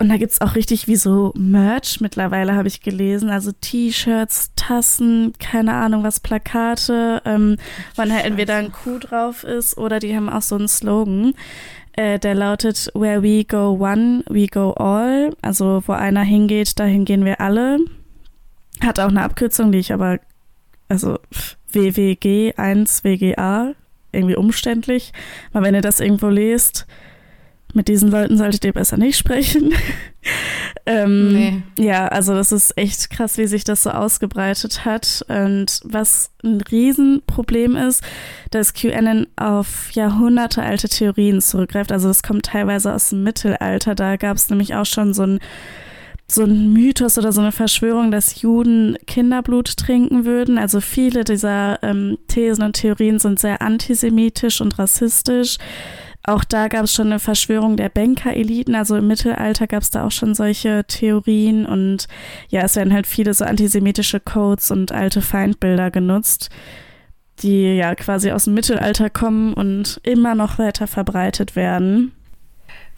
Und 0.00 0.08
da 0.08 0.16
gibt's 0.16 0.40
auch 0.40 0.54
richtig 0.54 0.88
wie 0.88 0.96
so 0.96 1.30
Merch 1.36 2.00
mittlerweile, 2.00 2.54
habe 2.54 2.68
ich 2.68 2.80
gelesen. 2.80 3.28
Also 3.28 3.52
T-Shirts, 3.52 4.52
Tassen, 4.56 5.34
keine 5.38 5.74
Ahnung 5.74 6.02
was, 6.02 6.20
Plakate, 6.20 7.20
ähm, 7.26 7.58
wo 7.94 8.02
dann 8.02 8.14
halt 8.14 8.24
entweder 8.24 8.56
ein 8.56 8.72
Q 8.72 8.98
drauf 8.98 9.44
ist 9.44 9.76
oder 9.76 9.98
die 9.98 10.16
haben 10.16 10.30
auch 10.30 10.40
so 10.40 10.56
einen 10.56 10.68
Slogan, 10.68 11.34
äh, 11.92 12.18
der 12.18 12.34
lautet 12.34 12.90
Where 12.94 13.22
we 13.22 13.44
go 13.44 13.76
one, 13.78 14.24
we 14.30 14.46
go 14.46 14.72
all. 14.72 15.36
Also 15.42 15.82
wo 15.86 15.92
einer 15.92 16.22
hingeht, 16.22 16.80
dahin 16.80 17.04
gehen 17.04 17.26
wir 17.26 17.42
alle. 17.42 17.78
Hat 18.80 18.98
auch 19.00 19.08
eine 19.08 19.22
Abkürzung, 19.22 19.70
die 19.70 19.80
ich 19.80 19.92
aber, 19.92 20.18
also 20.88 21.18
WWG 21.72 22.54
1 22.56 23.04
WGA, 23.04 23.74
irgendwie 24.12 24.36
umständlich. 24.36 25.12
Aber 25.52 25.66
wenn 25.66 25.74
ihr 25.74 25.82
das 25.82 26.00
irgendwo 26.00 26.28
lest, 26.28 26.86
mit 27.74 27.88
diesen 27.88 28.10
Leuten 28.10 28.36
solltet 28.36 28.64
ihr 28.64 28.72
besser 28.72 28.96
nicht 28.96 29.16
sprechen. 29.16 29.72
ähm, 30.86 31.32
Nee. 31.32 31.62
Ja, 31.78 32.08
also 32.08 32.34
das 32.34 32.52
ist 32.52 32.76
echt 32.76 33.10
krass, 33.10 33.38
wie 33.38 33.46
sich 33.46 33.64
das 33.64 33.82
so 33.82 33.90
ausgebreitet 33.90 34.84
hat. 34.84 35.24
Und 35.28 35.80
was 35.84 36.30
ein 36.42 36.60
Riesenproblem 36.60 37.76
ist, 37.76 38.02
dass 38.50 38.74
QAnon 38.74 39.26
auf 39.36 39.90
jahrhundertealte 39.92 40.88
Theorien 40.88 41.40
zurückgreift. 41.40 41.92
Also 41.92 42.08
das 42.08 42.22
kommt 42.22 42.46
teilweise 42.46 42.92
aus 42.92 43.10
dem 43.10 43.22
Mittelalter. 43.22 43.94
Da 43.94 44.16
gab 44.16 44.36
es 44.36 44.50
nämlich 44.50 44.74
auch 44.74 44.86
schon 44.86 45.14
so 45.14 45.22
ein 45.22 45.40
so 46.32 46.44
ein 46.44 46.72
Mythos 46.72 47.18
oder 47.18 47.32
so 47.32 47.40
eine 47.40 47.52
Verschwörung, 47.52 48.10
dass 48.10 48.40
Juden 48.40 48.96
Kinderblut 49.06 49.76
trinken 49.76 50.24
würden. 50.24 50.58
Also 50.58 50.80
viele 50.80 51.24
dieser 51.24 51.82
ähm, 51.82 52.18
Thesen 52.28 52.64
und 52.64 52.74
Theorien 52.74 53.18
sind 53.18 53.38
sehr 53.38 53.60
antisemitisch 53.62 54.60
und 54.60 54.78
rassistisch. 54.78 55.58
Auch 56.22 56.44
da 56.44 56.68
gab 56.68 56.84
es 56.84 56.94
schon 56.94 57.06
eine 57.06 57.18
Verschwörung 57.18 57.76
der 57.76 57.88
Banker-Eliten. 57.88 58.74
Also 58.74 58.96
im 58.96 59.06
Mittelalter 59.06 59.66
gab 59.66 59.82
es 59.82 59.90
da 59.90 60.06
auch 60.06 60.10
schon 60.10 60.34
solche 60.34 60.84
Theorien. 60.86 61.64
Und 61.66 62.08
ja, 62.48 62.62
es 62.62 62.76
werden 62.76 62.92
halt 62.92 63.06
viele 63.06 63.32
so 63.34 63.44
antisemitische 63.44 64.20
Codes 64.20 64.70
und 64.70 64.92
alte 64.92 65.22
Feindbilder 65.22 65.90
genutzt, 65.90 66.50
die 67.40 67.74
ja 67.76 67.94
quasi 67.94 68.32
aus 68.32 68.44
dem 68.44 68.54
Mittelalter 68.54 69.08
kommen 69.08 69.54
und 69.54 70.00
immer 70.02 70.34
noch 70.34 70.58
weiter 70.58 70.86
verbreitet 70.86 71.56
werden. 71.56 72.12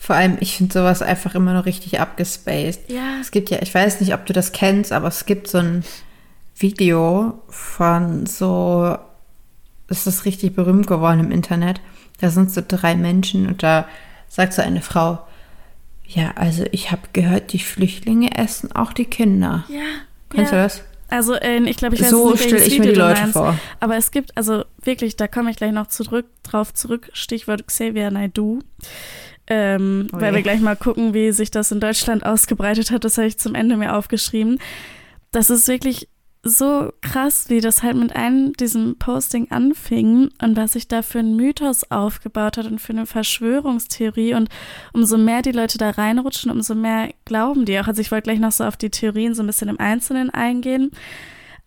Vor 0.03 0.17
allem, 0.17 0.37
ich 0.41 0.57
finde 0.57 0.73
sowas 0.73 1.01
einfach 1.01 1.37
immer 1.37 1.55
noch 1.55 1.65
richtig 1.65 2.01
abgespaced. 2.01 2.91
Ja, 2.91 3.19
Es 3.21 3.31
gibt 3.31 3.51
ja, 3.51 3.63
ich 3.63 3.73
weiß 3.73 4.01
nicht, 4.01 4.15
ob 4.15 4.27
du 4.27 4.33
das 4.33 4.51
kennst, 4.51 4.91
aber 4.91 5.07
es 5.07 5.27
gibt 5.27 5.47
so 5.47 5.59
ein 5.59 5.85
Video 6.57 7.41
von 7.49 8.27
so, 8.27 8.99
es 9.93 10.07
ist 10.07 10.25
richtig 10.25 10.55
berühmt 10.55 10.87
geworden 10.87 11.21
im 11.21 11.31
Internet. 11.31 11.81
Da 12.21 12.31
sind 12.31 12.51
so 12.51 12.63
drei 12.67 12.95
Menschen 12.95 13.47
und 13.47 13.63
da 13.63 13.87
sagt 14.29 14.55
so 14.55 14.63
eine 14.63 14.83
Frau, 14.83 15.19
ja, 16.07 16.33
also 16.35 16.65
ich 16.73 16.91
habe 16.91 17.03
gehört, 17.13 17.53
die 17.53 17.59
Flüchtlinge 17.59 18.37
essen 18.37 18.73
auch 18.73 18.93
die 18.93 19.07
Kinder. 19.07 19.65
ja. 19.69 19.81
Kennst 20.31 20.53
ja. 20.53 20.59
du 20.59 20.65
das? 20.65 20.83
Also 21.09 21.35
äh, 21.35 21.59
ich 21.69 21.77
glaube, 21.77 21.95
ich 21.95 22.03
weiß 22.03 22.09
so 22.09 22.31
nicht, 22.31 22.43
stelle 22.43 22.65
ich 22.65 22.79
mir 22.79 22.87
die 22.87 22.99
Leute 22.99 23.21
meinst. 23.21 23.35
vor. 23.35 23.59
Aber 23.81 23.97
es 23.99 24.11
gibt, 24.13 24.35
also 24.35 24.65
wirklich, 24.83 25.17
da 25.17 25.29
komme 25.29 25.51
ich 25.51 25.57
gleich 25.57 25.73
noch 25.73 25.89
zurück, 25.89 26.25
drauf 26.43 26.73
zurück, 26.73 27.11
Stichwort 27.13 27.67
Xavier 27.67 28.11
Naidoo. 28.11 28.61
Ähm, 29.47 30.09
Oh 30.13 30.21
weil 30.21 30.35
wir 30.35 30.43
gleich 30.43 30.61
mal 30.61 30.77
gucken, 30.77 31.13
wie 31.13 31.33
sich 31.33 31.51
das 31.51 31.71
in 31.71 31.81
Deutschland 31.81 32.25
ausgebreitet 32.25 32.91
hat. 32.91 33.05
Das 33.05 33.19
habe 33.19 33.27
ich 33.27 33.37
zum 33.39 33.55
Ende 33.55 33.77
mir 33.77 33.95
aufgeschrieben. 33.95 34.59
Das 35.33 35.51
ist 35.51 35.69
wirklich 35.69 36.09
so 36.45 36.93
krass, 37.03 37.49
wie 37.51 37.61
das 37.61 37.83
halt 37.85 37.97
mit 37.97 38.17
einem 38.17 38.53
diesem 38.55 38.97
Posting 38.99 39.51
anfing 39.51 40.31
und 40.43 40.57
was 40.57 40.73
sich 40.73 40.89
da 40.89 41.03
für 41.03 41.21
ein 41.21 41.37
Mythos 41.37 41.89
aufgebaut 41.91 42.57
hat 42.57 42.67
und 42.67 42.81
für 42.81 42.93
eine 42.93 43.07
Verschwörungstheorie. 43.07 44.35
Und 44.35 44.49
umso 44.93 45.19
mehr 45.19 45.43
die 45.43 45.53
Leute 45.53 45.79
da 45.79 45.91
reinrutschen, 45.91 46.51
umso 46.51 46.75
mehr 46.75 47.11
glauben 47.25 47.65
die 47.65 47.79
auch. 47.79 47.87
Also 47.87 48.01
ich 48.01 48.11
wollte 48.11 48.25
gleich 48.25 48.41
noch 48.41 48.51
so 48.53 48.65
auf 48.65 48.77
die 48.77 48.91
Theorien 48.91 49.35
so 49.35 49.43
ein 49.43 49.47
bisschen 49.47 49.69
im 49.69 49.79
Einzelnen 49.79 50.31
eingehen. 50.31 50.91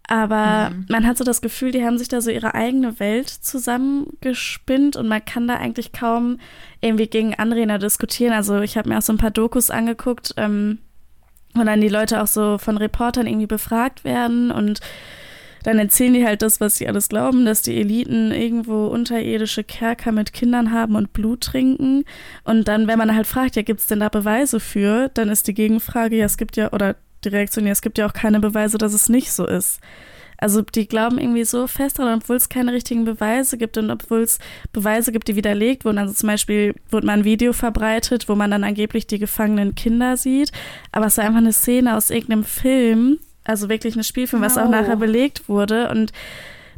Aber 0.08 0.70
Mhm. 0.70 0.86
man 0.90 1.08
hat 1.08 1.18
so 1.18 1.24
das 1.24 1.42
Gefühl, 1.42 1.72
die 1.72 1.84
haben 1.84 1.98
sich 1.98 2.10
da 2.10 2.22
so 2.22 2.30
ihre 2.30 2.54
eigene 2.54 3.00
Welt 3.00 3.30
zusammengespinnt 3.30 4.96
und 4.98 5.08
man 5.08 5.24
kann 5.24 5.48
da 5.48 5.56
eigentlich 5.56 5.94
kaum 5.94 6.38
irgendwie 6.82 7.08
gegen 7.08 7.34
Anredner 7.36 7.80
diskutieren. 7.80 8.34
Also 8.34 8.60
ich 8.62 8.78
habe 8.78 8.90
mir 8.90 8.98
auch 8.98 9.02
so 9.02 9.14
ein 9.14 9.18
paar 9.18 9.32
Dokus 9.32 9.70
angeguckt, 9.70 10.34
ähm, 10.38 10.80
wo 11.56 11.64
dann 11.64 11.82
die 11.82 11.90
Leute 11.90 12.22
auch 12.22 12.28
so 12.28 12.58
von 12.58 12.78
Reportern 12.78 13.28
irgendwie 13.28 13.48
befragt 13.48 14.04
werden 14.04 14.52
und 14.52 14.82
dann 15.66 15.80
erzählen 15.80 16.14
die 16.14 16.26
halt 16.26 16.44
das, 16.44 16.60
was 16.60 16.76
sie 16.76 16.88
alles 16.88 17.10
glauben, 17.10 17.44
dass 17.44 17.64
die 17.64 17.76
Eliten 17.76 18.32
irgendwo 18.32 18.86
unterirdische 18.86 19.64
Kerker 19.64 20.12
mit 20.12 20.32
Kindern 20.32 20.72
haben 20.72 20.96
und 20.96 21.12
Blut 21.12 21.42
trinken. 21.42 22.06
Und 22.44 22.68
dann, 22.68 22.88
wenn 22.88 23.00
man 23.00 23.16
halt 23.16 23.26
fragt, 23.26 23.56
ja, 23.56 23.64
gibt 23.64 23.80
es 23.80 23.88
denn 23.88 24.02
da 24.02 24.10
Beweise 24.10 24.60
für, 24.60 25.10
dann 25.16 25.28
ist 25.28 25.48
die 25.48 25.56
Gegenfrage, 25.56 26.18
ja, 26.18 26.26
es 26.26 26.38
gibt 26.38 26.56
ja, 26.56 26.72
oder 26.72 26.96
die 27.24 27.30
Reaktion, 27.30 27.66
ja, 27.66 27.72
es 27.72 27.82
gibt 27.82 27.98
ja 27.98 28.06
auch 28.06 28.14
keine 28.14 28.40
Beweise, 28.40 28.78
dass 28.78 28.94
es 28.94 29.10
nicht 29.10 29.32
so 29.32 29.48
ist. 29.48 29.80
Also 30.38 30.62
die 30.62 30.88
glauben 30.88 31.18
irgendwie 31.18 31.46
so 31.46 31.68
fest 31.68 32.00
daran, 32.00 32.20
obwohl 32.20 32.36
es 32.36 32.50
keine 32.50 32.74
richtigen 32.74 33.06
Beweise 33.06 33.58
gibt 33.58 33.78
und 33.78 33.90
obwohl 33.90 34.22
es 34.22 34.40
Beweise 34.74 35.12
gibt, 35.12 35.28
die 35.28 35.36
widerlegt 35.36 35.86
wurden. 35.86 35.98
Also 35.98 36.14
zum 36.14 36.28
Beispiel 36.28 36.76
wurde 36.90 37.08
mal 37.08 37.14
ein 37.14 37.24
Video 37.24 37.54
verbreitet, 37.54 38.28
wo 38.28 38.36
man 38.36 38.52
dann 38.52 38.64
angeblich 38.64 39.08
die 39.08 39.20
gefangenen 39.20 39.76
Kinder 39.76 40.18
sieht, 40.18 40.52
aber 40.92 41.08
es 41.08 41.18
war 41.18 41.26
einfach 41.26 41.40
eine 41.40 41.54
Szene 41.54 41.96
aus 41.96 42.10
irgendeinem 42.10 42.44
Film, 42.44 43.20
also 43.44 43.70
wirklich 43.70 43.96
ein 43.96 44.04
Spielfilm, 44.04 44.42
was 44.42 44.58
auch 44.58 44.70
nachher 44.70 44.98
belegt 44.98 45.48
wurde. 45.48 45.90
Und 45.90 46.12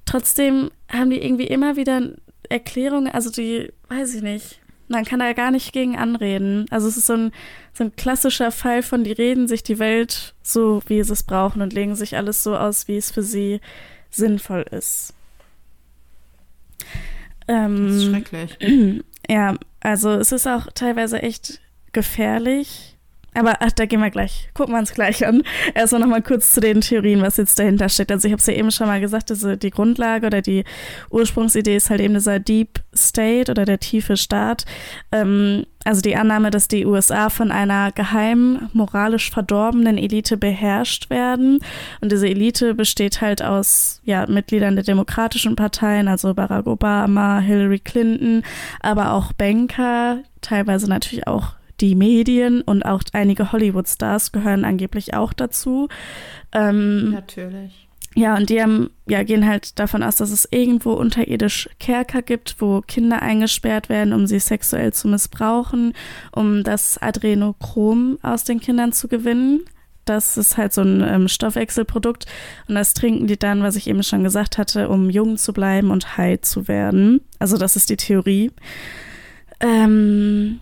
trotzdem 0.06 0.70
haben 0.90 1.10
die 1.10 1.22
irgendwie 1.22 1.48
immer 1.48 1.76
wieder 1.76 2.02
Erklärungen, 2.50 3.12
also 3.12 3.30
die, 3.30 3.72
weiß 3.90 4.16
ich 4.16 4.22
nicht, 4.22 4.60
man 4.88 5.06
kann 5.06 5.20
da 5.20 5.34
gar 5.34 5.52
nicht 5.52 5.74
gegen 5.74 5.98
anreden. 5.98 6.66
Also 6.70 6.88
es 6.88 6.98
ist 6.98 7.08
so 7.08 7.14
ein, 7.14 7.32
so 7.74 7.84
ein 7.84 7.96
klassischer 7.96 8.52
Fall 8.52 8.84
von, 8.84 9.04
die 9.04 9.12
reden 9.12 9.48
sich 9.48 9.64
die 9.64 9.80
Welt 9.80 10.34
so, 10.42 10.82
wie 10.88 11.02
sie 11.04 11.14
es 11.14 11.24
brauchen 11.24 11.62
und 11.62 11.74
legen 11.74 11.96
sich 11.96 12.16
alles 12.16 12.44
so 12.44 12.56
aus, 12.56 12.88
wie 12.88 12.98
es 12.98 13.12
für 13.12 13.24
sie 13.24 13.60
sinnvoll 14.10 14.66
ist. 14.72 15.14
Ähm, 17.48 17.88
das 17.88 17.96
ist 17.96 18.06
schrecklich. 18.06 18.58
Ja, 19.30 19.58
also 19.82 20.12
es 20.12 20.32
ist 20.32 20.48
auch 20.48 20.68
teilweise 20.74 21.22
echt 21.22 21.60
gefährlich, 21.92 22.97
aber 23.38 23.58
ach, 23.60 23.72
da 23.72 23.86
gehen 23.86 24.02
wir 24.02 24.10
gleich. 24.10 24.50
Gucken 24.54 24.74
wir 24.74 24.80
uns 24.80 24.94
gleich 24.94 25.26
an. 25.26 25.44
Erstmal 25.76 26.02
nochmal 26.02 26.22
kurz 26.22 26.54
zu 26.54 26.60
den 26.60 26.82
Theorien, 26.82 27.22
was 27.22 27.38
jetzt 27.38 27.60
dahinter 27.60 27.88
steckt. 27.88 28.12
Also 28.12 28.28
ich 28.28 28.32
habe 28.32 28.40
es 28.40 28.48
ja 28.48 28.54
eben 28.54 28.72
schon 28.72 28.88
mal 28.88 29.00
gesagt, 29.00 29.30
diese, 29.30 29.58
die 29.58 29.70
Grundlage 29.70 30.28
oder 30.28 30.42
die 30.42 30.64
Ursprungsidee 31.12 31.76
ist 31.76 31.90
halt 31.90 32.02
eben 32.02 32.16
dieser 32.16 32.40
Deep 32.40 32.80
State 32.96 33.52
oder 33.52 33.66
der 33.66 33.80
tiefe 33.80 34.18
Staat. 34.18 34.66
Ähm, 35.12 35.66
also 35.86 36.02
die 36.02 36.16
Annahme, 36.16 36.50
dass 36.50 36.68
die 36.68 36.86
USA 36.86 37.30
von 37.30 37.52
einer 37.52 37.92
geheimen, 37.92 38.70
moralisch 38.74 39.30
verdorbenen 39.30 39.98
Elite 39.98 40.36
beherrscht 40.36 41.10
werden. 41.10 41.60
Und 42.02 42.12
diese 42.12 42.28
Elite 42.28 42.74
besteht 42.74 43.22
halt 43.22 43.44
aus 43.44 44.02
ja, 44.04 44.26
Mitgliedern 44.26 44.76
der 44.76 44.84
demokratischen 44.84 45.56
Parteien, 45.56 46.08
also 46.08 46.34
Barack 46.34 46.68
Obama, 46.68 47.40
Hillary 47.40 47.80
Clinton, 47.80 48.44
aber 48.82 49.14
auch 49.14 49.32
Banker, 49.32 50.24
teilweise 50.42 50.90
natürlich 50.90 51.28
auch 51.28 51.54
die 51.80 51.96
Medien 51.96 52.62
und 52.62 52.84
auch 52.84 53.04
einige 53.14 53.52
Hollywood-Stars 53.52 54.32
gehören 54.32 54.66
angeblich 54.66 55.14
auch 55.14 55.34
dazu. 55.34 55.88
Ähm, 56.52 57.12
Natürlich. 57.12 57.88
Ja, 58.18 58.36
und 58.36 58.50
die 58.50 58.60
haben, 58.60 58.90
ja, 59.08 59.22
gehen 59.22 59.48
halt 59.48 59.78
davon 59.78 60.02
aus, 60.02 60.16
dass 60.16 60.32
es 60.32 60.48
irgendwo 60.50 60.94
unterirdisch 60.94 61.70
Kerker 61.80 62.24
gibt, 62.24 62.56
wo 62.60 62.82
Kinder 62.82 63.22
eingesperrt 63.22 63.90
werden, 63.90 64.12
um 64.12 64.26
sie 64.26 64.40
sexuell 64.40 64.92
zu 64.92 65.08
missbrauchen, 65.08 65.94
um 66.32 66.64
das 66.64 66.98
Adrenochrom 66.98 68.18
aus 68.24 68.44
den 68.44 68.60
Kindern 68.60 68.92
zu 68.92 69.08
gewinnen. 69.08 69.66
Das 70.06 70.36
ist 70.36 70.58
halt 70.58 70.74
so 70.74 70.82
ein 70.82 71.04
ähm, 71.08 71.28
Stoffwechselprodukt 71.28 72.26
und 72.68 72.74
das 72.74 72.96
trinken 72.96 73.28
die 73.28 73.38
dann, 73.38 73.62
was 73.62 73.76
ich 73.76 73.88
eben 73.88 74.02
schon 74.02 74.24
gesagt 74.24 74.58
hatte, 74.58 74.90
um 74.90 75.12
jung 75.12 75.38
zu 75.38 75.54
bleiben 75.54 75.92
und 75.92 76.18
heil 76.18 76.42
zu 76.42 76.68
werden. 76.68 77.22
Also 77.38 77.58
das 77.58 77.76
ist 77.76 77.92
die 77.92 77.98
Theorie. 77.98 78.52
Ähm, 79.60 80.60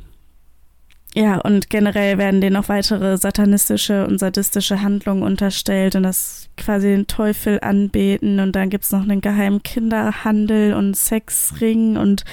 ja, 1.17 1.38
und 1.38 1.69
generell 1.69 2.17
werden 2.17 2.41
denen 2.41 2.55
noch 2.55 2.67
weitere 2.67 3.17
satanistische 3.17 4.05
und 4.05 4.19
sadistische 4.19 4.81
Handlungen 4.81 5.24
unterstellt 5.24 5.95
und 5.95 6.03
das 6.03 6.50
quasi 6.57 6.88
den 6.88 7.07
Teufel 7.07 7.60
anbeten 7.62 8.41
und 8.41 8.53
dann 8.53 8.69
gibt 8.69 8.84
es 8.84 8.91
noch 8.91 9.03
einen 9.03 9.22
geheimen 9.22 9.63
Kinderhandel 9.63 10.74
und 10.74 10.93
Sexring 10.93 11.95
und 11.95 12.25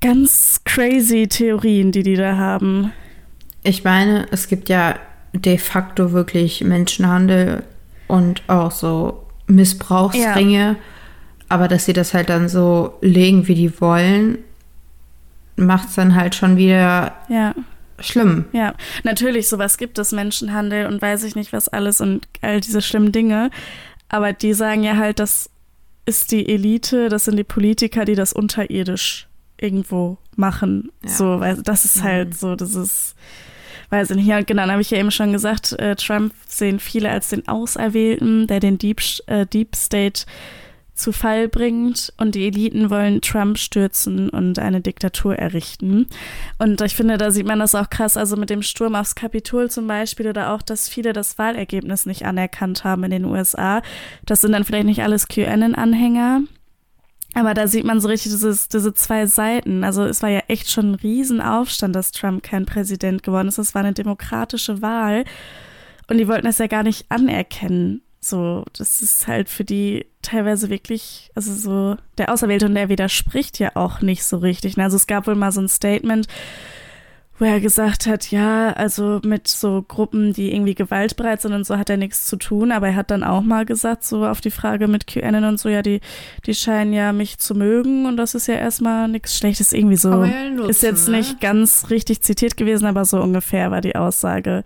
ganz 0.00 0.60
crazy 0.64 1.26
Theorien, 1.26 1.90
die 1.90 2.04
die 2.04 2.14
da 2.14 2.36
haben. 2.36 2.92
Ich 3.64 3.82
meine, 3.82 4.28
es 4.30 4.46
gibt 4.46 4.68
ja 4.68 4.94
de 5.32 5.58
facto 5.58 6.12
wirklich 6.12 6.62
Menschenhandel 6.62 7.64
und 8.06 8.42
auch 8.46 8.70
so 8.70 9.24
Missbrauchsringe, 9.48 10.58
ja. 10.58 10.76
aber 11.48 11.66
dass 11.66 11.86
sie 11.86 11.92
das 11.92 12.14
halt 12.14 12.28
dann 12.28 12.48
so 12.48 12.94
legen, 13.00 13.48
wie 13.48 13.56
die 13.56 13.80
wollen 13.80 14.38
macht 15.56 15.88
es 15.88 15.94
dann 15.94 16.14
halt 16.14 16.34
schon 16.34 16.56
wieder 16.56 17.14
ja. 17.28 17.54
schlimm. 17.98 18.46
Ja, 18.52 18.74
natürlich, 19.02 19.48
sowas 19.48 19.78
gibt 19.78 19.98
es, 19.98 20.12
Menschenhandel 20.12 20.86
und 20.86 21.00
weiß 21.00 21.24
ich 21.24 21.36
nicht 21.36 21.52
was 21.52 21.68
alles 21.68 22.00
und 22.00 22.26
all 22.40 22.60
diese 22.60 22.82
schlimmen 22.82 23.12
Dinge. 23.12 23.50
Aber 24.08 24.32
die 24.32 24.54
sagen 24.54 24.82
ja 24.82 24.96
halt, 24.96 25.18
das 25.18 25.50
ist 26.06 26.32
die 26.32 26.48
Elite, 26.48 27.08
das 27.08 27.24
sind 27.24 27.36
die 27.36 27.44
Politiker, 27.44 28.04
die 28.04 28.14
das 28.14 28.32
unterirdisch 28.32 29.28
irgendwo 29.58 30.18
machen. 30.36 30.90
Ja. 31.02 31.10
So, 31.10 31.40
weil 31.40 31.62
das 31.62 31.84
ist 31.84 32.02
halt 32.02 32.30
mhm. 32.30 32.32
so, 32.32 32.56
das 32.56 32.74
ist, 32.74 33.14
weiß 33.90 34.10
ich 34.10 34.16
nicht. 34.16 34.26
Ja, 34.26 34.42
genau, 34.42 34.62
dann 34.62 34.72
habe 34.72 34.82
ich 34.82 34.90
ja 34.90 34.98
eben 34.98 35.10
schon 35.10 35.32
gesagt, 35.32 35.72
äh, 35.78 35.96
Trump 35.96 36.34
sehen 36.46 36.80
viele 36.80 37.10
als 37.10 37.28
den 37.28 37.48
Auserwählten, 37.48 38.46
der 38.46 38.60
den 38.60 38.78
Deep, 38.78 39.00
äh, 39.26 39.46
Deep 39.46 39.74
State 39.74 40.24
zu 40.94 41.12
Fall 41.12 41.48
bringt 41.48 42.12
und 42.18 42.34
die 42.34 42.46
Eliten 42.46 42.88
wollen 42.88 43.20
Trump 43.20 43.58
stürzen 43.58 44.28
und 44.30 44.58
eine 44.58 44.80
Diktatur 44.80 45.36
errichten. 45.36 46.06
Und 46.58 46.80
ich 46.80 46.94
finde, 46.94 47.18
da 47.18 47.30
sieht 47.30 47.46
man 47.46 47.58
das 47.58 47.74
auch 47.74 47.90
krass, 47.90 48.16
also 48.16 48.36
mit 48.36 48.50
dem 48.50 48.62
Sturm 48.62 48.94
aufs 48.94 49.14
Kapitol 49.14 49.70
zum 49.70 49.86
Beispiel 49.86 50.28
oder 50.28 50.52
auch, 50.52 50.62
dass 50.62 50.88
viele 50.88 51.12
das 51.12 51.36
Wahlergebnis 51.38 52.06
nicht 52.06 52.24
anerkannt 52.24 52.84
haben 52.84 53.04
in 53.04 53.10
den 53.10 53.24
USA. 53.24 53.82
Das 54.24 54.40
sind 54.40 54.52
dann 54.52 54.64
vielleicht 54.64 54.86
nicht 54.86 55.02
alles 55.02 55.26
QAnon-Anhänger. 55.28 56.42
Aber 57.34 57.52
da 57.52 57.66
sieht 57.66 57.84
man 57.84 58.00
so 58.00 58.06
richtig 58.06 58.30
dieses, 58.30 58.68
diese 58.68 58.94
zwei 58.94 59.26
Seiten. 59.26 59.82
Also 59.82 60.04
es 60.04 60.22
war 60.22 60.30
ja 60.30 60.42
echt 60.46 60.70
schon 60.70 60.92
ein 60.92 60.94
Riesenaufstand, 60.94 61.94
dass 61.94 62.12
Trump 62.12 62.44
kein 62.44 62.64
Präsident 62.64 63.24
geworden 63.24 63.48
ist. 63.48 63.58
Es 63.58 63.74
war 63.74 63.82
eine 63.82 63.92
demokratische 63.92 64.80
Wahl. 64.80 65.24
Und 66.06 66.18
die 66.18 66.28
wollten 66.28 66.46
es 66.46 66.58
ja 66.58 66.68
gar 66.68 66.84
nicht 66.84 67.06
anerkennen. 67.08 68.02
So, 68.20 68.64
das 68.78 69.02
ist 69.02 69.26
halt 69.26 69.48
für 69.48 69.64
die 69.64 70.06
teilweise 70.24 70.70
wirklich, 70.70 71.30
also 71.34 71.54
so, 71.54 71.96
der 72.18 72.32
Auserwählte 72.32 72.66
und 72.66 72.74
der 72.74 72.88
widerspricht 72.88 73.58
ja 73.58 73.72
auch 73.74 74.00
nicht 74.00 74.24
so 74.24 74.38
richtig. 74.38 74.78
Also 74.78 74.96
es 74.96 75.06
gab 75.06 75.26
wohl 75.26 75.34
mal 75.34 75.52
so 75.52 75.60
ein 75.60 75.68
Statement, 75.68 76.26
wo 77.38 77.44
er 77.44 77.60
gesagt 77.60 78.06
hat, 78.06 78.30
ja, 78.30 78.72
also 78.72 79.20
mit 79.24 79.48
so 79.48 79.82
Gruppen, 79.82 80.32
die 80.32 80.54
irgendwie 80.54 80.74
gewaltbereit 80.74 81.42
sind 81.42 81.52
und 81.52 81.66
so 81.66 81.76
hat 81.76 81.90
er 81.90 81.96
nichts 81.96 82.26
zu 82.26 82.36
tun, 82.36 82.70
aber 82.70 82.88
er 82.88 82.96
hat 82.96 83.10
dann 83.10 83.24
auch 83.24 83.42
mal 83.42 83.64
gesagt, 83.64 84.04
so 84.04 84.24
auf 84.24 84.40
die 84.40 84.52
Frage 84.52 84.86
mit 84.86 85.08
QAnon 85.08 85.44
und 85.44 85.58
so, 85.58 85.68
ja, 85.68 85.82
die, 85.82 86.00
die 86.46 86.54
scheinen 86.54 86.92
ja 86.92 87.12
mich 87.12 87.38
zu 87.38 87.54
mögen 87.54 88.06
und 88.06 88.16
das 88.16 88.36
ist 88.36 88.46
ja 88.46 88.54
erstmal 88.54 89.08
nichts 89.08 89.36
Schlechtes, 89.36 89.72
irgendwie 89.72 89.96
so. 89.96 90.24
Ja 90.24 90.48
nutzen, 90.50 90.70
ist 90.70 90.82
jetzt 90.82 91.08
ne? 91.08 91.18
nicht 91.18 91.40
ganz 91.40 91.86
richtig 91.90 92.22
zitiert 92.22 92.56
gewesen, 92.56 92.86
aber 92.86 93.04
so 93.04 93.20
ungefähr 93.20 93.72
war 93.72 93.80
die 93.80 93.96
Aussage. 93.96 94.62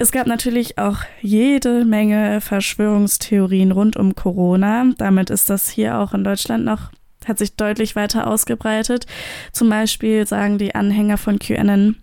Es 0.00 0.12
gab 0.12 0.28
natürlich 0.28 0.78
auch 0.78 0.98
jede 1.20 1.84
Menge 1.84 2.40
Verschwörungstheorien 2.40 3.72
rund 3.72 3.96
um 3.96 4.14
Corona. 4.14 4.92
Damit 4.96 5.28
ist 5.28 5.50
das 5.50 5.68
hier 5.68 5.98
auch 5.98 6.14
in 6.14 6.22
Deutschland 6.22 6.64
noch, 6.64 6.92
hat 7.26 7.38
sich 7.38 7.56
deutlich 7.56 7.96
weiter 7.96 8.28
ausgebreitet. 8.28 9.06
Zum 9.52 9.68
Beispiel 9.68 10.24
sagen 10.24 10.56
die 10.56 10.76
Anhänger 10.76 11.18
von 11.18 11.40
QAnon, 11.40 11.96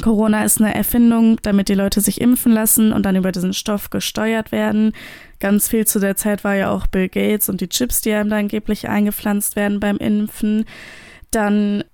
Corona 0.00 0.44
ist 0.44 0.62
eine 0.62 0.74
Erfindung, 0.74 1.38
damit 1.42 1.68
die 1.68 1.74
Leute 1.74 2.00
sich 2.00 2.22
impfen 2.22 2.52
lassen 2.52 2.92
und 2.92 3.04
dann 3.04 3.16
über 3.16 3.32
diesen 3.32 3.52
Stoff 3.52 3.90
gesteuert 3.90 4.50
werden. 4.50 4.92
Ganz 5.40 5.68
viel 5.68 5.86
zu 5.86 6.00
der 6.00 6.16
Zeit 6.16 6.42
war 6.42 6.54
ja 6.54 6.70
auch 6.70 6.86
Bill 6.86 7.10
Gates 7.10 7.50
und 7.50 7.60
die 7.60 7.68
Chips, 7.68 8.00
die 8.00 8.12
einem 8.12 8.30
da 8.30 8.38
angeblich 8.38 8.88
eingepflanzt 8.88 9.56
werden 9.56 9.78
beim 9.78 9.98
Impfen. 9.98 10.64
Dann 11.30 11.84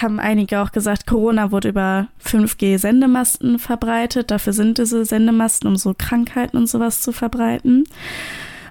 haben 0.00 0.20
einige 0.20 0.60
auch 0.60 0.70
gesagt, 0.70 1.06
Corona 1.06 1.50
wurde 1.50 1.70
über 1.70 2.08
5G-Sendemasten 2.24 3.58
verbreitet. 3.58 4.30
Dafür 4.30 4.52
sind 4.52 4.78
diese 4.78 5.04
Sendemasten, 5.04 5.68
um 5.68 5.76
so 5.76 5.94
Krankheiten 5.98 6.56
und 6.56 6.68
sowas 6.68 7.00
zu 7.00 7.10
verbreiten. 7.10 7.84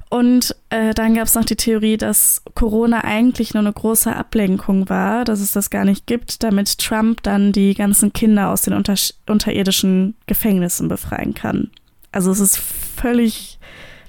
Und 0.09 0.55
äh, 0.69 0.93
dann 0.93 1.15
gab 1.15 1.25
es 1.25 1.33
noch 1.33 1.43
die 1.43 1.55
Theorie, 1.55 1.97
dass 1.97 2.43
Corona 2.53 3.03
eigentlich 3.03 3.53
nur 3.53 3.61
eine 3.61 3.73
große 3.73 4.15
Ablenkung 4.15 4.87
war, 4.87 5.25
dass 5.25 5.41
es 5.41 5.51
das 5.51 5.71
gar 5.71 5.85
nicht 5.85 6.05
gibt, 6.05 6.43
damit 6.43 6.77
Trump 6.77 7.23
dann 7.23 7.51
die 7.51 7.73
ganzen 7.73 8.13
Kinder 8.13 8.49
aus 8.49 8.61
den 8.61 8.75
unter 8.75 8.93
unterirdischen 9.27 10.15
Gefängnissen 10.27 10.87
befreien 10.87 11.33
kann. 11.33 11.71
Also 12.11 12.31
es 12.31 12.39
ist 12.39 12.57
völlig 12.57 13.59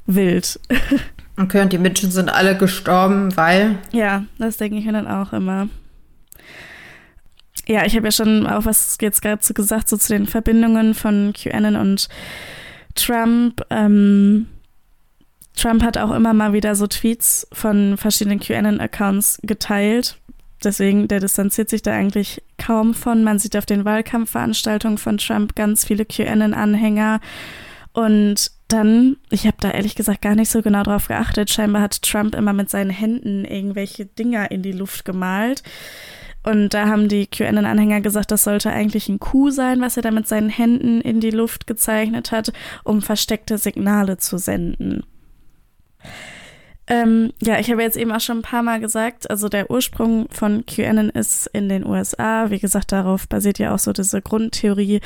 wild. 0.06 0.60
Okay, 1.36 1.62
und 1.62 1.72
die 1.72 1.78
Menschen 1.78 2.12
sind 2.12 2.28
alle 2.28 2.56
gestorben, 2.56 3.36
weil? 3.36 3.80
Ja, 3.90 4.22
das 4.38 4.56
denke 4.56 4.78
ich 4.78 4.84
mir 4.84 4.92
dann 4.92 5.08
auch 5.08 5.32
immer 5.32 5.68
ja, 7.66 7.84
ich 7.84 7.96
habe 7.96 8.06
ja 8.06 8.12
schon 8.12 8.46
auch 8.46 8.64
was 8.64 8.98
jetzt 9.00 9.22
gerade 9.22 9.42
so 9.42 9.54
gesagt, 9.54 9.88
so 9.88 9.96
zu 9.96 10.12
den 10.12 10.26
Verbindungen 10.26 10.94
von 10.94 11.32
QAnon 11.32 11.76
und 11.76 12.08
Trump. 12.94 13.62
Ähm, 13.70 14.46
Trump 15.56 15.82
hat 15.82 15.98
auch 15.98 16.10
immer 16.10 16.34
mal 16.34 16.52
wieder 16.52 16.74
so 16.74 16.86
Tweets 16.86 17.46
von 17.52 17.96
verschiedenen 17.96 18.40
QAnon-Accounts 18.40 19.40
geteilt. 19.42 20.18
Deswegen, 20.62 21.08
der 21.08 21.20
distanziert 21.20 21.68
sich 21.68 21.82
da 21.82 21.92
eigentlich 21.92 22.42
kaum 22.58 22.94
von. 22.94 23.22
Man 23.22 23.38
sieht 23.38 23.56
auf 23.56 23.66
den 23.66 23.84
Wahlkampfveranstaltungen 23.84 24.98
von 24.98 25.18
Trump 25.18 25.54
ganz 25.54 25.84
viele 25.84 26.04
QAnon-Anhänger. 26.04 27.20
Und 27.92 28.50
dann, 28.68 29.16
ich 29.30 29.46
habe 29.46 29.56
da 29.60 29.70
ehrlich 29.70 29.94
gesagt 29.94 30.22
gar 30.22 30.34
nicht 30.34 30.50
so 30.50 30.62
genau 30.62 30.82
drauf 30.82 31.06
geachtet, 31.06 31.50
scheinbar 31.50 31.82
hat 31.82 32.02
Trump 32.02 32.34
immer 32.34 32.52
mit 32.52 32.70
seinen 32.70 32.90
Händen 32.90 33.44
irgendwelche 33.44 34.06
Dinger 34.06 34.50
in 34.50 34.62
die 34.62 34.72
Luft 34.72 35.04
gemalt. 35.04 35.62
Und 36.44 36.74
da 36.74 36.86
haben 36.86 37.08
die 37.08 37.26
QAnon-Anhänger 37.26 38.02
gesagt, 38.02 38.30
das 38.30 38.44
sollte 38.44 38.70
eigentlich 38.70 39.08
ein 39.08 39.18
Kuh 39.18 39.50
sein, 39.50 39.80
was 39.80 39.96
er 39.96 40.02
da 40.02 40.10
mit 40.10 40.28
seinen 40.28 40.50
Händen 40.50 41.00
in 41.00 41.20
die 41.20 41.30
Luft 41.30 41.66
gezeichnet 41.66 42.32
hat, 42.32 42.52
um 42.84 43.00
versteckte 43.00 43.56
Signale 43.56 44.18
zu 44.18 44.36
senden. 44.36 45.04
Ähm, 46.86 47.32
ja, 47.40 47.58
ich 47.58 47.70
habe 47.70 47.82
jetzt 47.82 47.96
eben 47.96 48.12
auch 48.12 48.20
schon 48.20 48.38
ein 48.38 48.42
paar 48.42 48.62
Mal 48.62 48.78
gesagt, 48.78 49.30
also 49.30 49.48
der 49.48 49.70
Ursprung 49.70 50.28
von 50.30 50.66
QAnon 50.66 51.08
ist 51.08 51.46
in 51.46 51.70
den 51.70 51.86
USA. 51.86 52.50
Wie 52.50 52.58
gesagt, 52.58 52.92
darauf 52.92 53.26
basiert 53.26 53.58
ja 53.58 53.74
auch 53.74 53.78
so 53.78 53.94
diese 53.94 54.20
Grundtheorie, 54.20 55.00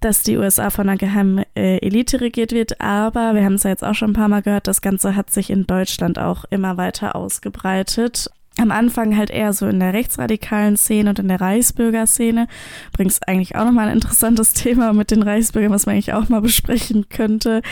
dass 0.00 0.22
die 0.22 0.36
USA 0.36 0.68
von 0.68 0.86
einer 0.86 0.98
geheimen 0.98 1.44
äh, 1.56 1.78
Elite 1.78 2.20
regiert 2.20 2.52
wird. 2.52 2.82
Aber 2.82 3.34
wir 3.34 3.42
haben 3.42 3.54
es 3.54 3.62
ja 3.62 3.70
jetzt 3.70 3.84
auch 3.84 3.94
schon 3.94 4.10
ein 4.10 4.14
paar 4.14 4.28
Mal 4.28 4.42
gehört, 4.42 4.66
das 4.66 4.82
Ganze 4.82 5.16
hat 5.16 5.30
sich 5.30 5.48
in 5.48 5.66
Deutschland 5.66 6.18
auch 6.18 6.44
immer 6.50 6.76
weiter 6.76 7.16
ausgebreitet 7.16 8.30
am 8.58 8.70
Anfang 8.70 9.16
halt 9.16 9.30
eher 9.30 9.52
so 9.52 9.66
in 9.66 9.80
der 9.80 9.92
rechtsradikalen 9.92 10.76
Szene 10.76 11.10
und 11.10 11.18
in 11.18 11.28
der 11.28 11.40
Reichsbürgerszene. 11.40 12.48
Übrigens 12.92 13.22
eigentlich 13.22 13.56
auch 13.56 13.64
nochmal 13.64 13.88
ein 13.88 13.94
interessantes 13.94 14.52
Thema 14.54 14.92
mit 14.92 15.10
den 15.10 15.22
Reichsbürgern, 15.22 15.72
was 15.72 15.86
man 15.86 15.94
eigentlich 15.94 16.12
auch 16.12 16.28
mal 16.28 16.40
besprechen 16.40 17.08
könnte. 17.08 17.62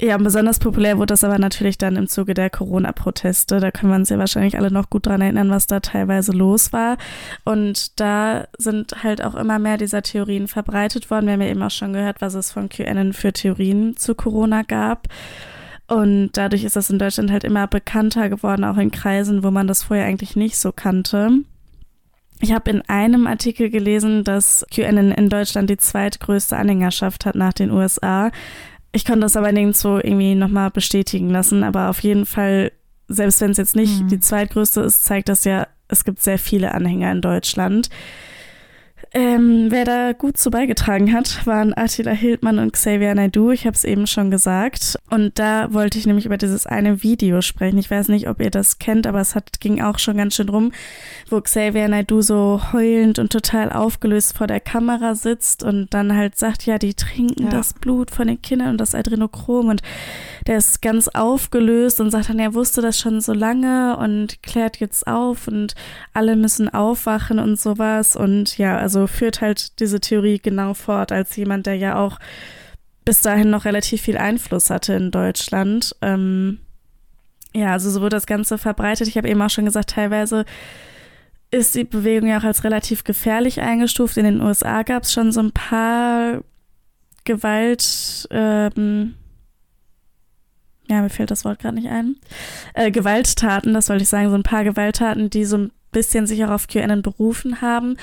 Ja, 0.00 0.16
besonders 0.16 0.58
populär 0.58 0.96
wurde 0.96 1.12
das 1.12 1.24
aber 1.24 1.38
natürlich 1.38 1.76
dann 1.76 1.96
im 1.96 2.08
Zuge 2.08 2.32
der 2.32 2.48
Corona-Proteste. 2.48 3.60
Da 3.60 3.70
können 3.70 3.92
wir 3.92 3.96
uns 3.96 4.08
ja 4.08 4.18
wahrscheinlich 4.18 4.56
alle 4.56 4.70
noch 4.70 4.88
gut 4.88 5.06
dran 5.06 5.20
erinnern, 5.20 5.50
was 5.50 5.66
da 5.66 5.80
teilweise 5.80 6.32
los 6.32 6.72
war. 6.72 6.96
Und 7.44 8.00
da 8.00 8.46
sind 8.56 9.02
halt 9.02 9.22
auch 9.22 9.34
immer 9.34 9.58
mehr 9.58 9.76
dieser 9.76 10.00
Theorien 10.00 10.48
verbreitet 10.48 11.10
worden. 11.10 11.26
Wir 11.26 11.34
haben 11.34 11.42
ja 11.42 11.48
eben 11.48 11.62
auch 11.62 11.70
schon 11.70 11.92
gehört, 11.92 12.22
was 12.22 12.32
es 12.32 12.50
von 12.50 12.70
QAnon 12.70 13.12
für 13.12 13.32
Theorien 13.32 13.94
zu 13.96 14.14
Corona 14.14 14.62
gab. 14.62 15.06
Und 15.90 16.30
dadurch 16.34 16.62
ist 16.62 16.76
das 16.76 16.88
in 16.88 17.00
Deutschland 17.00 17.32
halt 17.32 17.42
immer 17.42 17.66
bekannter 17.66 18.28
geworden, 18.28 18.62
auch 18.62 18.76
in 18.76 18.92
Kreisen, 18.92 19.42
wo 19.42 19.50
man 19.50 19.66
das 19.66 19.82
vorher 19.82 20.06
eigentlich 20.06 20.36
nicht 20.36 20.56
so 20.56 20.70
kannte. 20.70 21.40
Ich 22.38 22.52
habe 22.52 22.70
in 22.70 22.82
einem 22.82 23.26
Artikel 23.26 23.70
gelesen, 23.70 24.22
dass 24.22 24.64
QAnon 24.70 25.10
in 25.10 25.28
Deutschland 25.28 25.68
die 25.68 25.76
zweitgrößte 25.78 26.56
Anhängerschaft 26.56 27.26
hat 27.26 27.34
nach 27.34 27.52
den 27.52 27.72
USA. 27.72 28.30
Ich 28.92 29.04
konnte 29.04 29.22
das 29.22 29.36
aber 29.36 29.50
nirgendwo 29.50 29.96
irgendwie 29.96 30.36
nochmal 30.36 30.70
bestätigen 30.70 31.28
lassen, 31.28 31.64
aber 31.64 31.90
auf 31.90 31.98
jeden 32.04 32.24
Fall, 32.24 32.70
selbst 33.08 33.40
wenn 33.40 33.50
es 33.50 33.56
jetzt 33.56 33.74
nicht 33.74 34.04
mhm. 34.04 34.08
die 34.08 34.20
zweitgrößte 34.20 34.82
ist, 34.82 35.04
zeigt 35.04 35.28
das 35.28 35.42
ja, 35.42 35.66
es 35.88 36.04
gibt 36.04 36.22
sehr 36.22 36.38
viele 36.38 36.72
Anhänger 36.72 37.10
in 37.10 37.20
Deutschland. 37.20 37.90
Ähm, 39.12 39.66
wer 39.70 39.84
da 39.84 40.12
gut 40.12 40.36
zu 40.36 40.50
beigetragen 40.50 41.12
hat, 41.12 41.44
waren 41.44 41.76
Attila 41.76 42.12
Hildmann 42.12 42.60
und 42.60 42.72
Xavier 42.72 43.12
Naidoo. 43.14 43.50
Ich 43.50 43.66
habe 43.66 43.74
es 43.74 43.84
eben 43.84 44.06
schon 44.06 44.30
gesagt. 44.30 44.98
Und 45.10 45.38
da 45.40 45.72
wollte 45.72 45.98
ich 45.98 46.06
nämlich 46.06 46.26
über 46.26 46.36
dieses 46.36 46.64
eine 46.66 47.02
Video 47.02 47.42
sprechen. 47.42 47.78
Ich 47.78 47.90
weiß 47.90 48.08
nicht, 48.08 48.28
ob 48.28 48.40
ihr 48.40 48.50
das 48.50 48.78
kennt, 48.78 49.08
aber 49.08 49.20
es 49.20 49.34
hat, 49.34 49.60
ging 49.60 49.80
auch 49.80 49.98
schon 49.98 50.16
ganz 50.16 50.36
schön 50.36 50.48
rum, 50.48 50.72
wo 51.28 51.40
Xavier 51.40 51.88
Naidoo 51.88 52.22
so 52.22 52.60
heulend 52.72 53.18
und 53.18 53.32
total 53.32 53.72
aufgelöst 53.72 54.36
vor 54.36 54.46
der 54.46 54.60
Kamera 54.60 55.16
sitzt 55.16 55.64
und 55.64 55.92
dann 55.92 56.14
halt 56.14 56.36
sagt, 56.36 56.66
ja, 56.66 56.78
die 56.78 56.94
trinken 56.94 57.44
ja. 57.44 57.50
das 57.50 57.72
Blut 57.72 58.12
von 58.12 58.28
den 58.28 58.40
Kindern 58.40 58.70
und 58.70 58.80
das 58.80 58.94
Adrenochrom 58.94 59.68
und 59.68 59.82
der 60.46 60.58
ist 60.58 60.82
ganz 60.82 61.08
aufgelöst 61.08 62.00
und 62.00 62.10
sagt 62.10 62.28
dann, 62.28 62.38
er 62.38 62.54
wusste 62.54 62.80
das 62.80 62.98
schon 62.98 63.20
so 63.20 63.32
lange 63.32 63.96
und 63.96 64.42
klärt 64.42 64.78
jetzt 64.78 65.06
auf 65.06 65.48
und 65.48 65.74
alle 66.12 66.36
müssen 66.36 66.68
aufwachen 66.68 67.38
und 67.38 67.58
sowas 67.58 68.14
und 68.14 68.56
ja, 68.56 68.76
also 68.76 68.89
führt 69.06 69.40
halt 69.40 69.78
diese 69.80 70.00
Theorie 70.00 70.38
genau 70.38 70.74
fort 70.74 71.12
als 71.12 71.36
jemand, 71.36 71.66
der 71.66 71.76
ja 71.76 71.96
auch 71.96 72.18
bis 73.04 73.22
dahin 73.22 73.50
noch 73.50 73.64
relativ 73.64 74.02
viel 74.02 74.18
Einfluss 74.18 74.70
hatte 74.70 74.94
in 74.94 75.10
Deutschland. 75.10 75.96
Ähm, 76.02 76.58
ja, 77.54 77.72
also 77.72 77.90
so 77.90 78.00
wurde 78.00 78.16
das 78.16 78.26
Ganze 78.26 78.58
verbreitet. 78.58 79.08
Ich 79.08 79.16
habe 79.16 79.28
eben 79.28 79.42
auch 79.42 79.50
schon 79.50 79.64
gesagt, 79.64 79.90
teilweise 79.90 80.44
ist 81.50 81.74
die 81.74 81.84
Bewegung 81.84 82.28
ja 82.28 82.38
auch 82.38 82.44
als 82.44 82.64
relativ 82.64 83.04
gefährlich 83.04 83.60
eingestuft. 83.60 84.16
In 84.16 84.24
den 84.24 84.40
USA 84.40 84.82
gab 84.82 85.02
es 85.02 85.12
schon 85.12 85.32
so 85.32 85.40
ein 85.40 85.52
paar 85.52 86.42
Gewalt, 87.24 88.28
ähm, 88.30 89.14
ja, 90.88 91.02
mir 91.02 91.10
fällt 91.10 91.30
das 91.30 91.44
Wort 91.44 91.58
gerade 91.58 91.76
nicht 91.76 91.88
ein. 91.88 92.16
Äh, 92.74 92.90
Gewalttaten, 92.90 93.74
das 93.74 93.88
wollte 93.88 94.02
ich 94.02 94.08
sagen, 94.08 94.30
so 94.30 94.36
ein 94.36 94.42
paar 94.42 94.64
Gewalttaten, 94.64 95.30
die 95.30 95.44
so 95.44 95.58
ein 95.58 95.72
bisschen 95.92 96.26
sich 96.26 96.44
auch 96.44 96.50
auf 96.50 96.68
QAnon 96.68 97.02
berufen 97.02 97.60
haben. 97.60 97.96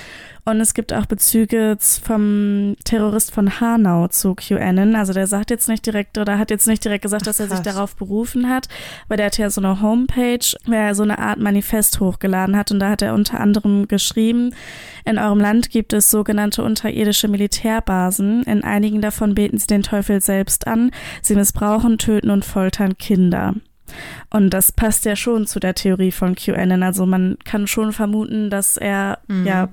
Und 0.45 0.61
es 0.61 0.73
gibt 0.73 0.93
auch 0.93 1.05
Bezüge 1.05 1.77
vom 2.03 2.75
Terrorist 2.85 3.31
von 3.31 3.59
Hanau 3.59 4.07
zu 4.07 4.33
QAnon. 4.33 4.95
Also 4.95 5.13
der 5.13 5.27
sagt 5.27 5.49
jetzt 5.49 5.67
nicht 5.67 5.85
direkt 5.85 6.17
oder 6.17 6.37
hat 6.37 6.51
jetzt 6.51 6.67
nicht 6.67 6.83
direkt 6.83 7.01
gesagt, 7.01 7.27
dass 7.27 7.39
er 7.39 7.49
sich 7.49 7.59
darauf 7.59 7.95
berufen 7.95 8.49
hat, 8.49 8.67
weil 9.07 9.17
der 9.17 9.25
hat 9.27 9.37
ja 9.37 9.49
so 9.49 9.59
eine 9.59 9.81
Homepage, 9.81 10.39
wo 10.65 10.71
er 10.71 10.95
so 10.95 11.03
eine 11.03 11.19
Art 11.19 11.39
Manifest 11.39 11.99
hochgeladen 11.99 12.55
hat. 12.55 12.71
Und 12.71 12.79
da 12.79 12.89
hat 12.89 13.01
er 13.01 13.13
unter 13.13 13.39
anderem 13.39 13.87
geschrieben, 13.87 14.53
in 15.05 15.17
eurem 15.17 15.39
Land 15.39 15.69
gibt 15.69 15.93
es 15.93 16.09
sogenannte 16.09 16.63
unterirdische 16.63 17.27
Militärbasen. 17.27 18.43
In 18.43 18.63
einigen 18.63 19.01
davon 19.01 19.35
beten 19.35 19.57
sie 19.57 19.67
den 19.67 19.83
Teufel 19.83 20.21
selbst 20.21 20.67
an. 20.67 20.91
Sie 21.21 21.35
missbrauchen, 21.35 21.97
töten 21.97 22.29
und 22.29 22.45
foltern 22.45 22.97
Kinder. 22.97 23.53
Und 24.29 24.51
das 24.51 24.71
passt 24.71 25.05
ja 25.05 25.15
schon 25.15 25.47
zu 25.47 25.59
der 25.59 25.75
Theorie 25.75 26.11
von 26.11 26.35
QAnon. 26.35 26.83
Also 26.83 27.05
man 27.05 27.37
kann 27.43 27.67
schon 27.67 27.93
vermuten, 27.93 28.49
dass 28.49 28.77
er 28.77 29.19
mhm. 29.27 29.45
ja 29.45 29.69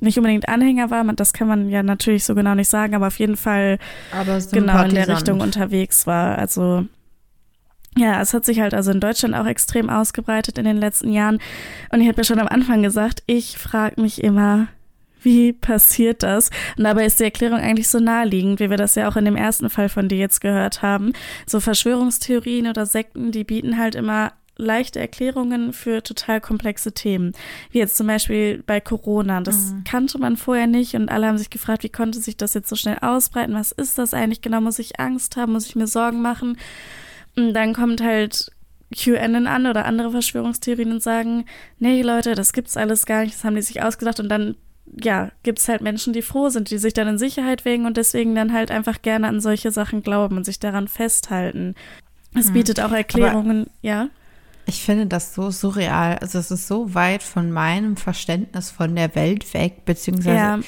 nicht 0.00 0.18
unbedingt 0.18 0.48
Anhänger 0.48 0.90
war. 0.90 1.04
Das 1.14 1.32
kann 1.32 1.48
man 1.48 1.68
ja 1.68 1.82
natürlich 1.82 2.24
so 2.24 2.34
genau 2.34 2.54
nicht 2.54 2.68
sagen, 2.68 2.94
aber 2.94 3.08
auf 3.08 3.18
jeden 3.18 3.36
Fall 3.36 3.78
genau 4.52 4.84
in 4.84 4.94
der 4.94 5.08
Richtung 5.08 5.40
unterwegs 5.40 6.06
war. 6.06 6.38
Also 6.38 6.86
ja, 7.96 8.20
es 8.20 8.32
hat 8.32 8.44
sich 8.44 8.60
halt 8.60 8.74
also 8.74 8.90
in 8.90 9.00
Deutschland 9.00 9.34
auch 9.34 9.46
extrem 9.46 9.90
ausgebreitet 9.90 10.58
in 10.58 10.64
den 10.64 10.76
letzten 10.76 11.12
Jahren. 11.12 11.38
Und 11.90 12.00
ich 12.00 12.08
habe 12.08 12.18
ja 12.18 12.24
schon 12.24 12.38
am 12.38 12.48
Anfang 12.48 12.82
gesagt, 12.82 13.22
ich 13.26 13.58
frage 13.58 14.00
mich 14.00 14.22
immer, 14.22 14.68
wie 15.22 15.52
passiert 15.52 16.22
das? 16.22 16.50
Und 16.76 16.84
dabei 16.84 17.06
ist 17.06 17.20
die 17.20 17.24
Erklärung 17.24 17.58
eigentlich 17.58 17.88
so 17.88 17.98
naheliegend, 17.98 18.60
wie 18.60 18.70
wir 18.70 18.76
das 18.76 18.94
ja 18.94 19.08
auch 19.08 19.16
in 19.16 19.24
dem 19.24 19.36
ersten 19.36 19.70
Fall 19.70 19.88
von 19.88 20.08
dir 20.08 20.18
jetzt 20.18 20.40
gehört 20.40 20.82
haben. 20.82 21.12
So 21.46 21.60
Verschwörungstheorien 21.60 22.66
oder 22.66 22.86
Sekten, 22.86 23.32
die 23.32 23.44
bieten 23.44 23.78
halt 23.78 23.94
immer 23.94 24.32
leichte 24.58 24.98
Erklärungen 24.98 25.72
für 25.72 26.02
total 26.02 26.40
komplexe 26.40 26.92
Themen. 26.92 27.32
Wie 27.70 27.78
jetzt 27.78 27.96
zum 27.96 28.08
Beispiel 28.08 28.62
bei 28.66 28.80
Corona. 28.80 29.40
Das 29.40 29.72
mhm. 29.72 29.84
kannte 29.84 30.18
man 30.18 30.36
vorher 30.36 30.66
nicht 30.66 30.94
und 30.94 31.08
alle 31.08 31.28
haben 31.28 31.38
sich 31.38 31.50
gefragt, 31.50 31.84
wie 31.84 31.88
konnte 31.88 32.18
sich 32.18 32.36
das 32.36 32.54
jetzt 32.54 32.68
so 32.68 32.76
schnell 32.76 32.98
ausbreiten? 33.00 33.54
Was 33.54 33.72
ist 33.72 33.98
das 33.98 34.14
eigentlich 34.14 34.42
genau? 34.42 34.60
Muss 34.60 34.80
ich 34.80 34.98
Angst 34.98 35.36
haben? 35.36 35.52
Muss 35.52 35.66
ich 35.66 35.76
mir 35.76 35.86
Sorgen 35.86 36.20
machen? 36.20 36.58
Und 37.36 37.54
dann 37.54 37.72
kommt 37.72 38.02
halt 38.02 38.50
QAnon 38.96 39.46
an 39.46 39.66
oder 39.66 39.84
andere 39.84 40.10
Verschwörungstheorien 40.10 40.92
und 40.92 41.02
sagen, 41.02 41.44
nee 41.78 42.02
Leute, 42.02 42.34
das 42.34 42.52
gibt's 42.52 42.76
alles 42.76 43.06
gar 43.06 43.22
nicht, 43.22 43.34
das 43.34 43.44
haben 43.44 43.54
die 43.54 43.62
sich 43.62 43.82
ausgedacht 43.82 44.18
und 44.18 44.28
dann 44.28 44.56
ja, 45.02 45.30
gibt 45.42 45.58
es 45.58 45.68
halt 45.68 45.80
Menschen, 45.80 46.12
die 46.12 46.22
froh 46.22 46.48
sind, 46.48 46.70
die 46.70 46.78
sich 46.78 46.94
dann 46.94 47.08
in 47.08 47.18
Sicherheit 47.18 47.64
wägen 47.64 47.86
und 47.86 47.96
deswegen 47.96 48.34
dann 48.34 48.52
halt 48.52 48.70
einfach 48.70 49.02
gerne 49.02 49.28
an 49.28 49.40
solche 49.40 49.70
Sachen 49.70 50.02
glauben 50.02 50.36
und 50.36 50.44
sich 50.44 50.58
daran 50.58 50.88
festhalten. 50.88 51.74
Es 52.34 52.46
hm. 52.46 52.54
bietet 52.54 52.80
auch 52.80 52.92
Erklärungen, 52.92 53.62
Aber 53.62 53.70
ja. 53.82 54.08
Ich 54.66 54.82
finde 54.82 55.06
das 55.06 55.34
so 55.34 55.50
surreal. 55.50 56.18
Also 56.18 56.38
es 56.38 56.50
ist 56.50 56.68
so 56.68 56.94
weit 56.94 57.22
von 57.22 57.50
meinem 57.50 57.96
Verständnis 57.96 58.70
von 58.70 58.94
der 58.94 59.14
Welt 59.14 59.54
weg, 59.54 59.86
beziehungsweise 59.86 60.36
ja. 60.36 60.58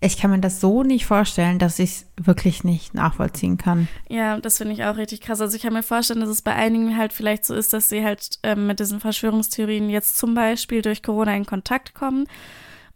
ich 0.00 0.18
kann 0.18 0.32
mir 0.32 0.40
das 0.40 0.60
so 0.60 0.82
nicht 0.82 1.06
vorstellen, 1.06 1.60
dass 1.60 1.78
ich 1.78 1.90
es 1.90 2.06
wirklich 2.20 2.64
nicht 2.64 2.94
nachvollziehen 2.94 3.56
kann. 3.56 3.86
Ja, 4.08 4.40
das 4.40 4.58
finde 4.58 4.72
ich 4.72 4.84
auch 4.84 4.96
richtig 4.96 5.20
krass. 5.20 5.40
Also 5.40 5.56
ich 5.56 5.62
kann 5.62 5.74
mir 5.74 5.84
vorstellen, 5.84 6.20
dass 6.20 6.28
es 6.28 6.42
bei 6.42 6.54
einigen 6.54 6.96
halt 6.96 7.12
vielleicht 7.12 7.44
so 7.44 7.54
ist, 7.54 7.72
dass 7.72 7.88
sie 7.88 8.04
halt 8.04 8.30
ähm, 8.42 8.66
mit 8.66 8.80
diesen 8.80 8.98
Verschwörungstheorien 8.98 9.90
jetzt 9.90 10.18
zum 10.18 10.34
Beispiel 10.34 10.82
durch 10.82 11.04
Corona 11.04 11.36
in 11.36 11.46
Kontakt 11.46 11.94
kommen 11.94 12.26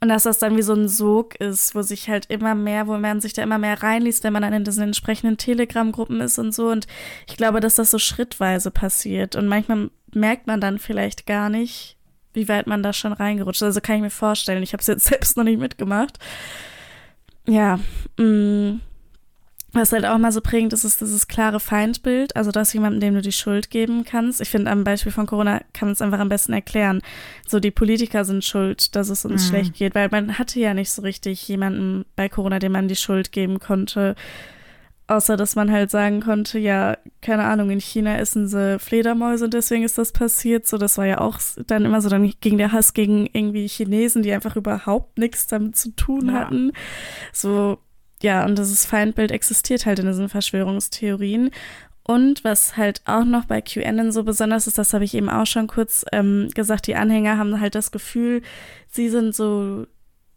und 0.01 0.09
dass 0.09 0.23
das 0.23 0.39
dann 0.39 0.57
wie 0.57 0.63
so 0.63 0.73
ein 0.73 0.89
Sog 0.89 1.35
ist, 1.37 1.75
wo 1.75 1.83
sich 1.83 2.09
halt 2.09 2.27
immer 2.31 2.55
mehr, 2.55 2.87
wo 2.87 2.97
man 2.97 3.21
sich 3.21 3.35
da 3.35 3.43
immer 3.43 3.59
mehr 3.59 3.83
reinliest, 3.83 4.25
wenn 4.25 4.33
man 4.33 4.43
dann 4.43 4.55
in 4.55 4.65
diesen 4.65 4.85
entsprechenden 4.85 5.37
Telegram-Gruppen 5.37 6.23
ist 6.23 6.39
und 6.39 6.53
so. 6.53 6.69
Und 6.69 6.87
ich 7.29 7.37
glaube, 7.37 7.61
dass 7.61 7.75
das 7.75 7.91
so 7.91 7.99
schrittweise 7.99 8.71
passiert. 8.71 9.37
Und 9.37 9.47
manchmal 9.47 9.91
merkt 10.15 10.47
man 10.47 10.59
dann 10.59 10.79
vielleicht 10.79 11.27
gar 11.27 11.51
nicht, 11.51 11.99
wie 12.33 12.49
weit 12.49 12.67
man 12.67 12.83
da 12.83 12.95
schon 12.95 13.13
reingerutscht 13.13 13.61
ist. 13.61 13.67
Also 13.67 13.81
kann 13.83 13.97
ich 13.97 14.03
mir 14.03 14.11
vorstellen. 14.11 14.63
Ich 14.63 14.73
habe 14.73 14.81
es 14.81 14.87
jetzt 14.87 15.05
selbst 15.07 15.37
noch 15.37 15.45
nicht 15.45 15.61
mitgemacht. 15.61 16.19
Ja, 17.47 17.79
mh, 18.17 18.25
mm. 18.25 18.81
Was 19.73 19.93
halt 19.93 20.05
auch 20.05 20.19
mal 20.19 20.33
so 20.33 20.41
prägend 20.41 20.73
ist, 20.73 20.85
ist 20.85 21.01
dieses 21.01 21.29
klare 21.29 21.61
Feindbild, 21.61 22.35
also 22.35 22.51
dass 22.51 22.73
jemandem, 22.73 23.01
dem 23.01 23.15
du 23.15 23.23
die 23.23 23.31
Schuld 23.31 23.71
geben 23.71 24.05
kannst. 24.05 24.41
Ich 24.41 24.51
finde, 24.51 24.71
am 24.71 24.83
Beispiel 24.83 25.13
von 25.13 25.27
Corona 25.27 25.61
kann 25.73 25.89
man 25.89 25.93
es 25.93 26.03
einfach 26.03 26.19
am 26.19 26.29
besten 26.29 26.53
erklären. 26.53 27.03
So, 27.47 27.61
die 27.61 27.71
Politiker 27.71 28.25
sind 28.25 28.45
schuld, 28.45 28.97
dass 28.97 29.11
es 29.11 29.25
uns 29.25 29.45
mhm. 29.45 29.49
schlecht 29.49 29.75
geht, 29.75 29.95
weil 29.95 30.09
man 30.11 30.39
hatte 30.39 30.59
ja 30.59 30.75
nicht 30.75 30.91
so 30.91 31.03
richtig 31.03 31.47
jemanden 31.47 32.05
bei 32.17 32.29
Corona, 32.29 32.59
dem 32.59 32.73
man 32.73 32.89
die 32.89 32.97
Schuld 32.97 33.31
geben 33.31 33.61
konnte. 33.61 34.17
Außer, 35.07 35.37
dass 35.37 35.57
man 35.57 35.73
halt 35.73 35.91
sagen 35.91 36.21
konnte, 36.21 36.59
ja, 36.59 36.97
keine 37.21 37.45
Ahnung, 37.45 37.71
in 37.71 37.81
China 37.81 38.17
essen 38.17 38.47
sie 38.47 38.79
Fledermäuse 38.79 39.45
und 39.45 39.55
deswegen 39.55 39.85
ist 39.85 39.99
das 39.99 40.13
passiert. 40.13 40.67
So, 40.67 40.79
das 40.79 40.99
war 40.99 41.07
ja 41.07 41.21
auch 41.21 41.39
dann 41.67 41.85
immer 41.85 42.01
so, 42.01 42.09
dann 42.09 42.33
ging 42.41 42.59
der 42.59 42.73
Hass 42.73 42.95
gegen 42.95 43.29
irgendwie 43.33 43.67
Chinesen, 43.67 44.23
die 44.23 44.33
einfach 44.33 44.55
überhaupt 44.57 45.19
nichts 45.19 45.47
damit 45.49 45.77
zu 45.77 45.91
tun 45.97 46.27
ja. 46.29 46.35
hatten. 46.35 46.73
So, 47.33 47.79
ja, 48.23 48.45
und 48.45 48.59
dieses 48.59 48.85
Feindbild 48.87 49.31
existiert 49.31 49.87
halt 49.87 49.99
in 49.99 50.07
diesen 50.07 50.29
Verschwörungstheorien. 50.29 51.51
Und 52.03 52.43
was 52.45 52.77
halt 52.77 53.03
auch 53.05 53.25
noch 53.25 53.45
bei 53.45 53.61
QAnon 53.61 54.11
so 54.11 54.25
besonders 54.25 54.67
ist, 54.67 54.79
das 54.79 54.93
habe 54.95 55.05
ich 55.05 55.15
eben 55.15 55.29
auch 55.29 55.47
schon 55.47 55.67
kurz 55.69 56.05
ähm, 56.13 56.49
gesagt, 56.55 56.87
die 56.87 56.97
Anhänger 56.97 57.39
haben 57.39 57.61
halt 57.61 57.75
das 57.75 57.93
Gefühl, 57.93 58.43
sie 58.89 59.09
sind 59.09 59.35
so 59.35 59.87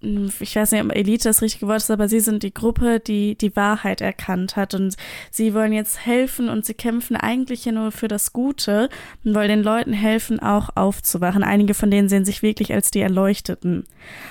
ich 0.04 0.56
weiß 0.56 0.72
nicht, 0.72 0.84
ob 0.84 0.94
Elite 0.94 1.30
das 1.30 1.42
richtige 1.42 1.68
Wort 1.68 1.78
ist, 1.78 1.92
aber 1.92 2.10
sie 2.10 2.20
sind 2.20 2.44
die 2.44 2.54
Gruppe, 2.54 3.00
die 3.00 3.36
die 3.36 3.56
Wahrheit 3.56 4.02
erkannt 4.02 4.56
hat 4.56 4.74
und 4.74 4.96
sie 5.32 5.54
wollen 5.54 5.74
jetzt 5.74 6.06
helfen 6.06 6.50
und 6.50 6.66
sie 6.66 6.74
kämpfen 6.74 7.16
eigentlich 7.16 7.66
ja 7.66 7.72
nur 7.72 7.92
für 7.92 8.08
das 8.08 8.34
Gute 8.34 8.90
und 9.24 9.34
wollen 9.34 9.50
den 9.50 9.64
Leuten 9.64 9.94
helfen, 9.94 10.40
auch 10.40 10.70
aufzuwachen. 10.76 11.44
Einige 11.44 11.74
von 11.74 11.90
denen 11.90 12.10
sehen 12.10 12.26
sich 12.26 12.42
wirklich 12.42 12.74
als 12.74 12.92
die 12.92 13.02
Erleuchteten. 13.02 13.86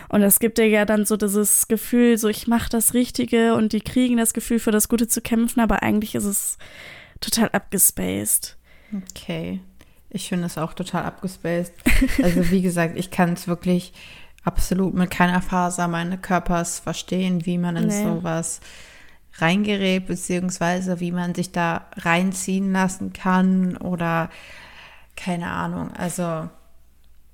Und 0.08 0.22
es 0.22 0.38
gibt 0.38 0.58
ja 0.58 0.85
dann 0.85 1.06
so 1.06 1.16
dieses 1.16 1.68
Gefühl, 1.68 2.18
so 2.18 2.28
ich 2.28 2.46
mache 2.46 2.68
das 2.68 2.94
Richtige 2.94 3.54
und 3.54 3.72
die 3.72 3.80
kriegen 3.80 4.18
das 4.18 4.35
Gefühl, 4.35 4.58
für 4.58 4.72
das 4.72 4.88
Gute 4.88 5.08
zu 5.08 5.22
kämpfen, 5.22 5.61
aber 5.61 5.82
eigentlich 5.82 6.14
ist 6.14 6.24
es 6.24 6.58
total 7.20 7.48
abgespaced. 7.50 8.56
Okay. 9.11 9.61
Ich 10.14 10.28
finde 10.28 10.44
es 10.44 10.58
auch 10.58 10.74
total 10.74 11.04
abgespaced. 11.04 11.72
Also 12.22 12.50
wie 12.50 12.61
gesagt, 12.61 12.98
ich 12.98 13.11
kann 13.11 13.32
es 13.32 13.48
wirklich 13.48 13.94
absolut 14.44 14.94
mit 14.94 15.11
keiner 15.11 15.42
Faser 15.42 15.88
meines 15.88 16.20
Körpers 16.22 16.81
verstehen, 16.81 17.46
wie 17.46 17.59
man 17.59 17.76
in 17.76 17.87
nee. 17.87 18.05
sowas 18.05 18.61
reingerät, 19.35 20.07
beziehungsweise 20.07 21.00
wie 21.00 21.12
man 21.12 21.35
sich 21.35 21.52
da 21.52 21.87
reinziehen 21.96 22.72
lassen 22.72 23.12
kann 23.12 23.76
oder 23.76 24.31
keine 25.16 25.50
Ahnung. 25.50 25.92
Also 25.92 26.48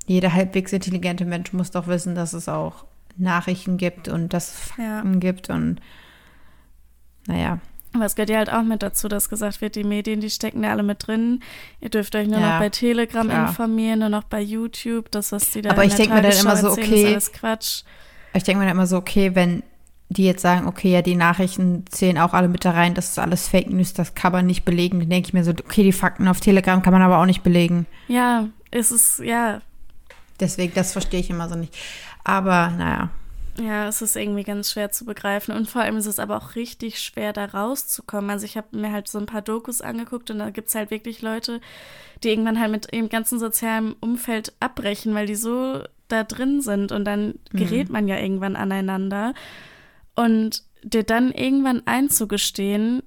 jeder 0.07 0.33
halbwegs 0.33 0.73
intelligente 0.73 1.25
Mensch 1.25 1.53
muss 1.53 1.71
doch 1.71 1.87
wissen, 1.87 2.15
dass 2.15 2.33
es 2.33 2.49
auch 2.49 2.85
Nachrichten 3.17 3.77
gibt 3.77 4.09
und 4.09 4.33
dass 4.33 4.53
es 4.53 4.61
Fakten 4.61 5.15
ja. 5.15 5.19
gibt 5.19 5.51
und 5.51 5.81
naja. 7.27 7.59
Aber 7.95 8.05
es 8.05 8.15
gehört 8.15 8.31
ja 8.31 8.39
halt 8.39 8.53
auch 8.53 8.63
mit 8.63 8.83
dazu, 8.83 9.09
dass 9.09 9.29
gesagt 9.29 9.61
wird, 9.61 9.75
die 9.75 9.85
Medien, 9.85 10.21
die 10.21 10.31
stecken 10.31 10.63
da 10.63 10.71
alle 10.71 10.83
mit 10.83 11.07
drin. 11.07 11.41
Ihr 11.81 11.89
dürft 11.89 12.15
euch 12.15 12.29
nur 12.29 12.39
ja, 12.39 12.53
noch 12.53 12.59
bei 12.59 12.69
Telegram 12.69 13.27
klar. 13.27 13.49
informieren, 13.49 14.01
nur 14.01 14.09
noch 14.11 14.25
bei 14.25 14.41
YouTube. 14.41 15.11
Das, 15.11 15.33
was 15.33 15.51
die 15.51 15.63
da 15.63 15.71
Aber 15.71 15.85
ich 15.85 15.95
denke 15.95 16.15
mir 16.15 16.23
dann 16.23 16.39
immer 16.39 16.57
so, 16.57 16.71
okay. 16.71 17.15
Ist 17.15 17.33
Quatsch. 17.33 17.83
Ich 18.35 18.43
denke 18.45 18.61
mir 18.61 18.67
dann 18.67 18.77
immer 18.77 18.87
so, 18.87 18.99
okay, 18.99 19.35
wenn 19.35 19.63
die 20.11 20.25
jetzt 20.25 20.43
sagen, 20.43 20.67
okay, 20.67 20.91
ja, 20.91 21.03
die 21.03 21.17
Nachrichten 21.17 21.85
zählen 21.91 22.19
auch 22.19 22.33
alle 22.33 22.49
mit 22.49 22.65
da 22.65 22.71
rein, 22.71 22.95
das 22.95 23.11
ist 23.11 23.19
alles 23.19 23.49
Fake 23.49 23.69
News, 23.71 23.93
das 23.93 24.15
kann 24.15 24.33
man 24.33 24.47
nicht 24.47 24.65
belegen. 24.65 25.01
Dann 25.01 25.11
denke 25.11 25.29
ich 25.29 25.35
mir 25.35 25.45
so, 25.45 25.51
okay, 25.51 25.83
die 25.83 25.93
Fakten 25.93 26.29
auf 26.29 26.41
Telegram 26.41 26.83
kann 26.83 26.93
man 26.93 27.03
aber 27.03 27.19
auch 27.19 27.27
nicht 27.27 27.43
belegen. 27.43 27.87
Ja, 28.09 28.49
es 28.71 28.91
ist, 28.91 29.21
ja. 29.21 29.61
Deswegen, 30.41 30.73
das 30.75 30.93
verstehe 30.93 31.21
ich 31.21 31.31
immer 31.31 31.49
so 31.49 31.57
nicht. 31.57 31.77
Aber, 32.25 32.71
naja. 32.71 33.11
Ja, 33.61 33.89
es 33.89 34.03
ist 34.03 34.15
irgendwie 34.15 34.45
ganz 34.45 34.71
schwer 34.71 34.91
zu 34.91 35.05
begreifen 35.05 35.55
und 35.55 35.69
vor 35.69 35.83
allem 35.83 35.97
ist 35.97 36.07
es 36.07 36.21
aber 36.21 36.37
auch 36.37 36.55
richtig 36.55 37.01
schwer, 37.01 37.33
da 37.33 37.45
rauszukommen. 37.47 38.31
Also 38.31 38.45
ich 38.45 38.57
habe 38.57 38.77
mir 38.77 38.93
halt 38.93 39.09
so 39.09 39.19
ein 39.19 39.27
paar 39.27 39.43
Dokus 39.43 39.81
angeguckt 39.81 40.31
und 40.31 40.39
da 40.39 40.51
gibt 40.51 40.69
es 40.69 40.77
halt 40.77 40.93
wirklich 40.93 41.23
Leute, 41.23 41.61
die 42.23 42.29
irgendwann 42.29 42.61
halt 42.61 42.71
mit 42.71 42.93
ihrem 42.93 43.09
ganzen 43.09 43.41
sozialen 43.41 43.95
Umfeld 43.95 44.53
abbrechen, 44.61 45.13
weil 45.15 45.27
die 45.27 45.35
so 45.35 45.83
da 46.07 46.23
drin 46.23 46.61
sind 46.61 46.93
und 46.93 47.05
dann 47.05 47.35
mhm. 47.53 47.59
gerät 47.59 47.91
man 47.91 48.07
ja 48.07 48.19
irgendwann 48.19 48.55
aneinander. 48.55 49.35
Und 50.15 50.63
dir 50.85 51.03
dann 51.03 51.33
irgendwann 51.33 51.83
einzugestehen, 51.87 53.03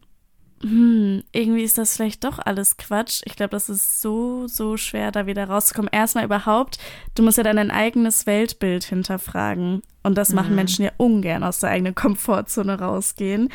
hm, 0.61 1.23
irgendwie 1.31 1.63
ist 1.63 1.77
das 1.77 1.95
vielleicht 1.95 2.23
doch 2.23 2.39
alles 2.39 2.77
Quatsch. 2.77 3.21
Ich 3.25 3.35
glaube, 3.35 3.51
das 3.51 3.69
ist 3.69 4.01
so, 4.01 4.47
so 4.47 4.77
schwer, 4.77 5.11
da 5.11 5.25
wieder 5.25 5.49
rauszukommen. 5.49 5.89
Erstmal 5.91 6.25
überhaupt, 6.25 6.77
du 7.15 7.23
musst 7.23 7.37
ja 7.37 7.43
dann 7.43 7.55
dein 7.55 7.71
eigenes 7.71 8.27
Weltbild 8.27 8.83
hinterfragen. 8.83 9.81
Und 10.03 10.17
das 10.17 10.33
machen 10.33 10.51
mhm. 10.51 10.55
Menschen 10.55 10.85
ja 10.85 10.91
ungern 10.97 11.43
aus 11.43 11.59
der 11.59 11.71
eigenen 11.71 11.95
Komfortzone 11.95 12.79
rausgehen. 12.79 13.49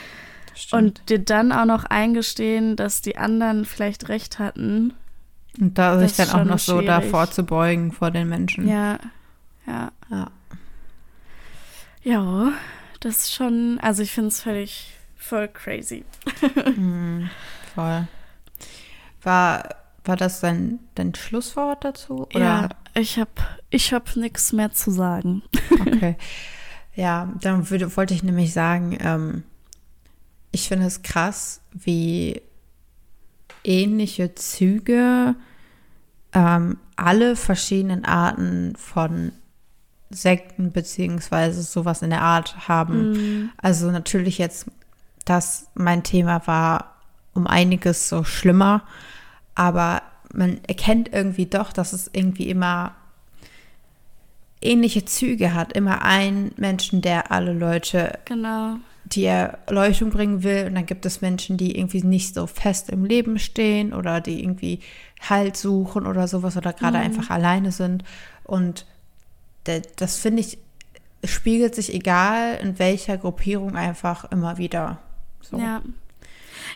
Und 0.73 1.11
dir 1.11 1.19
dann 1.19 1.53
auch 1.53 1.67
noch 1.67 1.85
eingestehen, 1.85 2.77
dass 2.77 3.03
die 3.03 3.19
anderen 3.19 3.67
vielleicht 3.67 4.09
recht 4.09 4.39
hatten. 4.39 4.95
Und 5.61 5.77
da 5.79 5.99
sich 5.99 6.17
dann 6.17 6.31
auch 6.31 6.45
noch 6.45 6.59
so 6.59 6.81
davor 6.81 7.31
zu 7.31 7.45
beugen 7.45 7.93
vor 7.93 8.11
den 8.11 8.29
Menschen. 8.29 8.67
Ja, 8.67 8.99
ja. 9.67 9.93
Ja, 10.11 10.31
ja 12.03 12.53
das 13.01 13.17
ist 13.17 13.35
schon, 13.35 13.79
also 13.81 14.03
ich 14.03 14.13
finde 14.13 14.29
es 14.29 14.41
völlig 14.41 14.96
voll 15.29 15.49
crazy. 15.49 16.05
mm, 16.77 17.29
voll. 17.75 18.07
War, 19.23 19.75
war 20.05 20.17
das 20.17 20.41
dein, 20.41 20.79
dein 20.95 21.15
Schlusswort 21.15 21.85
dazu? 21.85 22.27
Oder? 22.35 22.41
Ja, 22.41 22.69
ich 22.95 23.19
habe 23.19 23.31
ich 23.71 23.93
hab 23.93 24.17
nichts 24.17 24.53
mehr 24.53 24.73
zu 24.73 24.91
sagen. 24.91 25.43
Okay. 25.81 26.17
Ja, 26.99 27.31
dann 27.43 27.69
würde, 27.69 27.95
wollte 27.95 28.15
ich 28.15 28.23
nämlich 28.23 28.55
sagen, 28.55 28.97
ähm, 29.03 29.43
ich 30.51 30.67
finde 30.67 30.87
es 30.87 31.03
krass, 31.03 31.61
wie 31.75 32.41
ähnliche 33.65 34.35
Züge 34.35 35.35
ähm, 36.33 36.79
alle 36.97 37.37
verschiedenen 37.37 38.07
Arten 38.07 38.75
von 38.77 39.33
Sekten 40.09 40.73
beziehungsweise 40.73 41.63
sowas 41.63 42.01
in 42.01 42.09
der 42.09 42.23
Art 42.23 42.67
haben. 42.67 43.13
Mm. 43.43 43.51
Also 43.59 43.91
natürlich 43.91 44.39
jetzt 44.39 44.67
dass 45.27 45.69
mein 45.75 46.03
Thema 46.03 46.47
war 46.47 46.97
um 47.35 47.47
einiges 47.47 48.09
so 48.09 48.25
schlimmer, 48.25 48.83
aber 49.55 50.03
man 50.33 50.61
erkennt 50.65 51.13
irgendwie 51.13 51.47
doch, 51.47 51.73
dass 51.73 51.93
es 51.93 52.11
irgendwie 52.13 52.49
immer 52.49 52.95
ähnliche 54.61 55.05
Züge 55.05 55.55
hat. 55.55 55.73
Immer 55.73 56.03
ein 56.03 56.53
Menschen, 56.57 57.03
der 57.03 57.31
alle 57.33 57.53
Leute 57.53 58.19
genau. 58.25 58.77
die 59.05 59.25
Erleuchtung 59.25 60.11
bringen 60.11 60.43
will. 60.43 60.67
Und 60.67 60.75
dann 60.75 60.87
gibt 60.87 61.07
es 61.07 61.21
Menschen, 61.21 61.57
die 61.57 61.79
irgendwie 61.79 62.03
nicht 62.03 62.35
so 62.35 62.47
fest 62.47 62.91
im 62.91 63.05
Leben 63.05 63.39
stehen 63.39 63.93
oder 63.93 64.21
die 64.21 64.43
irgendwie 64.43 64.81
Halt 65.29 65.57
suchen 65.57 66.07
oder 66.07 66.29
sowas 66.29 66.57
oder 66.57 66.73
gerade 66.73 66.99
mhm. 66.99 67.05
einfach 67.05 67.31
alleine 67.31 67.73
sind. 67.73 68.05
Und 68.45 68.85
das 69.97 70.19
finde 70.19 70.41
ich, 70.41 70.59
spiegelt 71.25 71.75
sich 71.75 71.93
egal 71.93 72.59
in 72.63 72.79
welcher 72.79 73.17
Gruppierung 73.17 73.77
einfach 73.77 74.31
immer 74.31 74.59
wieder. 74.59 74.99
So. 75.51 75.59
Ja. 75.59 75.83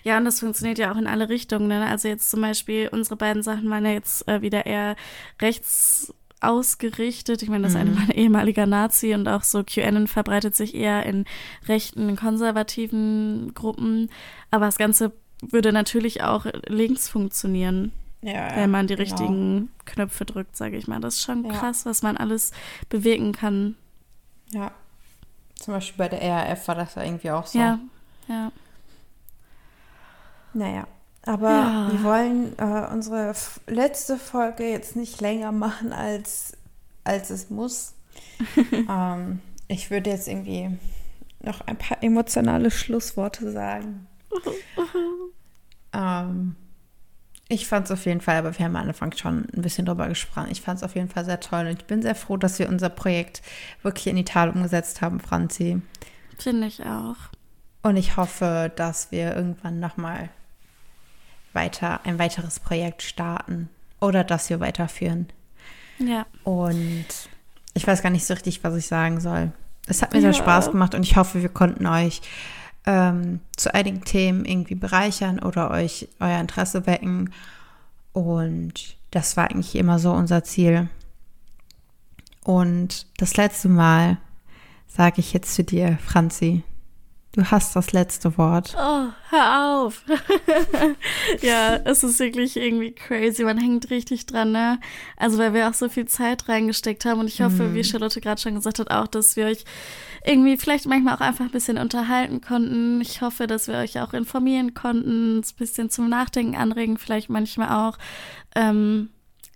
Ja, 0.02 0.18
und 0.18 0.24
das 0.24 0.40
funktioniert 0.40 0.78
ja 0.78 0.92
auch 0.92 0.96
in 0.96 1.06
alle 1.06 1.28
Richtungen. 1.28 1.68
Ne? 1.68 1.86
Also 1.86 2.08
jetzt 2.08 2.30
zum 2.30 2.40
Beispiel, 2.40 2.88
unsere 2.90 3.16
beiden 3.16 3.42
Sachen 3.42 3.68
waren 3.70 3.84
ja 3.84 3.92
jetzt 3.92 4.26
äh, 4.28 4.40
wieder 4.40 4.66
eher 4.66 4.96
rechts 5.40 6.14
ausgerichtet. 6.40 7.42
Ich 7.42 7.48
meine, 7.48 7.64
das 7.64 7.74
mhm. 7.74 7.80
eine 7.80 7.96
war 7.96 8.02
ein 8.04 8.10
ehemaliger 8.10 8.66
Nazi 8.66 9.14
und 9.14 9.28
auch 9.28 9.42
so 9.42 9.62
QAnon 9.62 10.06
verbreitet 10.06 10.56
sich 10.56 10.74
eher 10.74 11.04
in 11.04 11.26
rechten, 11.68 12.16
konservativen 12.16 13.52
Gruppen. 13.54 14.10
Aber 14.50 14.66
das 14.66 14.78
Ganze 14.78 15.12
würde 15.42 15.72
natürlich 15.72 16.22
auch 16.22 16.46
links 16.66 17.08
funktionieren, 17.08 17.92
ja, 18.22 18.56
wenn 18.56 18.70
man 18.70 18.86
die 18.86 18.96
genau. 18.96 19.08
richtigen 19.08 19.70
Knöpfe 19.84 20.24
drückt, 20.24 20.56
sage 20.56 20.76
ich 20.76 20.88
mal. 20.88 21.00
Das 21.00 21.16
ist 21.16 21.22
schon 21.22 21.44
ja. 21.44 21.52
krass, 21.52 21.86
was 21.86 22.02
man 22.02 22.16
alles 22.16 22.52
bewegen 22.88 23.32
kann. 23.32 23.76
Ja. 24.50 24.72
Zum 25.54 25.74
Beispiel 25.74 25.98
bei 25.98 26.08
der 26.08 26.22
RAF 26.22 26.68
war 26.68 26.74
das 26.74 26.94
ja 26.94 27.04
irgendwie 27.04 27.30
auch 27.30 27.46
so. 27.46 27.58
Ja, 27.58 27.78
ja. 28.30 28.52
Naja, 30.52 30.86
aber 31.22 31.50
ja. 31.50 31.88
wir 31.92 32.02
wollen 32.02 32.58
äh, 32.58 32.88
unsere 32.92 33.34
letzte 33.66 34.16
Folge 34.16 34.64
jetzt 34.64 34.96
nicht 34.96 35.20
länger 35.20 35.52
machen, 35.52 35.92
als, 35.92 36.56
als 37.04 37.30
es 37.30 37.50
muss. 37.50 37.94
ähm, 38.88 39.40
ich 39.68 39.90
würde 39.90 40.10
jetzt 40.10 40.28
irgendwie 40.28 40.70
noch 41.42 41.60
ein 41.62 41.76
paar 41.76 42.02
emotionale 42.02 42.70
Schlussworte 42.70 43.52
sagen. 43.52 44.06
ähm, 45.92 46.56
ich 47.48 47.66
fand 47.66 47.86
es 47.86 47.90
auf 47.90 48.06
jeden 48.06 48.20
Fall, 48.20 48.36
aber 48.36 48.56
wir 48.56 48.64
haben 48.64 48.76
am 48.76 48.88
Anfang 48.88 49.12
schon 49.16 49.46
ein 49.54 49.62
bisschen 49.62 49.86
drüber 49.86 50.08
gesprochen. 50.08 50.48
Ich 50.50 50.60
fand 50.60 50.78
es 50.78 50.84
auf 50.84 50.94
jeden 50.94 51.08
Fall 51.08 51.24
sehr 51.24 51.40
toll 51.40 51.66
und 51.66 51.80
ich 51.80 51.84
bin 51.84 52.02
sehr 52.02 52.14
froh, 52.14 52.36
dass 52.36 52.58
wir 52.58 52.68
unser 52.68 52.90
Projekt 52.90 53.42
wirklich 53.82 54.06
in 54.06 54.16
die 54.16 54.24
Tat 54.24 54.54
umgesetzt 54.54 55.00
haben, 55.00 55.20
Franzi. 55.20 55.82
Finde 56.38 56.68
ich 56.68 56.84
auch. 56.84 57.16
Und 57.82 57.96
ich 57.96 58.16
hoffe, 58.16 58.70
dass 58.76 59.10
wir 59.10 59.34
irgendwann 59.34 59.80
nochmal 59.80 60.28
weiter 61.52 62.00
ein 62.04 62.18
weiteres 62.18 62.60
Projekt 62.60 63.02
starten 63.02 63.68
oder 64.00 64.24
dass 64.24 64.50
wir 64.50 64.60
weiterführen. 64.60 65.28
Ja. 65.98 66.26
Und 66.44 67.06
ich 67.74 67.86
weiß 67.86 68.02
gar 68.02 68.10
nicht 68.10 68.26
so 68.26 68.34
richtig, 68.34 68.62
was 68.64 68.74
ich 68.76 68.86
sagen 68.86 69.20
soll. 69.20 69.52
Es 69.86 70.02
hat 70.02 70.12
mir 70.12 70.20
ja. 70.20 70.32
sehr 70.32 70.42
Spaß 70.42 70.70
gemacht 70.70 70.94
und 70.94 71.02
ich 71.02 71.16
hoffe, 71.16 71.42
wir 71.42 71.48
konnten 71.48 71.86
euch 71.86 72.22
ähm, 72.86 73.40
zu 73.56 73.74
einigen 73.74 74.04
Themen 74.04 74.44
irgendwie 74.44 74.74
bereichern 74.74 75.38
oder 75.40 75.70
euch 75.70 76.08
euer 76.20 76.40
Interesse 76.40 76.86
wecken. 76.86 77.32
Und 78.12 78.96
das 79.10 79.36
war 79.36 79.50
eigentlich 79.50 79.76
immer 79.76 79.98
so 79.98 80.12
unser 80.12 80.44
Ziel. 80.44 80.88
Und 82.44 83.06
das 83.18 83.36
letzte 83.36 83.68
Mal 83.68 84.18
sage 84.86 85.20
ich 85.20 85.32
jetzt 85.32 85.54
zu 85.54 85.62
dir, 85.62 85.98
Franzi, 86.04 86.62
Du 87.32 87.44
hast 87.44 87.76
das 87.76 87.92
letzte 87.92 88.36
Wort. 88.38 88.74
Oh, 88.76 89.06
hör 89.30 89.84
auf. 89.84 90.02
ja, 91.42 91.76
es 91.76 92.02
ist 92.02 92.18
wirklich 92.18 92.56
irgendwie 92.56 92.90
crazy. 92.90 93.44
Man 93.44 93.56
hängt 93.56 93.88
richtig 93.90 94.26
dran, 94.26 94.50
ne? 94.50 94.80
Also, 95.16 95.38
weil 95.38 95.54
wir 95.54 95.68
auch 95.68 95.74
so 95.74 95.88
viel 95.88 96.06
Zeit 96.06 96.48
reingesteckt 96.48 97.04
haben. 97.04 97.20
Und 97.20 97.28
ich 97.28 97.40
hoffe, 97.40 97.68
mm. 97.68 97.74
wie 97.74 97.84
Charlotte 97.84 98.20
gerade 98.20 98.40
schon 98.40 98.56
gesagt 98.56 98.80
hat, 98.80 98.90
auch, 98.90 99.06
dass 99.06 99.36
wir 99.36 99.46
euch 99.46 99.64
irgendwie 100.24 100.56
vielleicht 100.56 100.86
manchmal 100.86 101.14
auch 101.14 101.20
einfach 101.20 101.44
ein 101.44 101.52
bisschen 101.52 101.78
unterhalten 101.78 102.40
konnten. 102.40 103.00
Ich 103.00 103.22
hoffe, 103.22 103.46
dass 103.46 103.68
wir 103.68 103.76
euch 103.76 104.00
auch 104.00 104.12
informieren 104.12 104.74
konnten, 104.74 105.38
ein 105.38 105.44
bisschen 105.56 105.88
zum 105.88 106.08
Nachdenken 106.08 106.56
anregen, 106.56 106.98
vielleicht 106.98 107.30
manchmal 107.30 107.90
auch. 107.90 107.96
Ähm, 108.56 109.10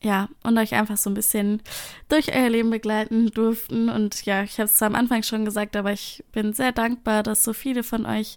ja, 0.04 0.28
und 0.42 0.58
euch 0.58 0.74
einfach 0.74 0.98
so 0.98 1.08
ein 1.08 1.14
bisschen 1.14 1.62
durch 2.08 2.34
euer 2.34 2.50
Leben 2.50 2.70
begleiten 2.70 3.30
durften. 3.30 3.88
Und 3.88 4.24
ja, 4.26 4.42
ich 4.42 4.58
habe 4.58 4.68
es 4.68 4.82
am 4.82 4.94
Anfang 4.94 5.22
schon 5.22 5.44
gesagt, 5.44 5.76
aber 5.76 5.92
ich 5.92 6.22
bin 6.30 6.52
sehr 6.52 6.72
dankbar, 6.72 7.22
dass 7.22 7.42
so 7.42 7.54
viele 7.54 7.82
von 7.82 8.04
euch 8.04 8.36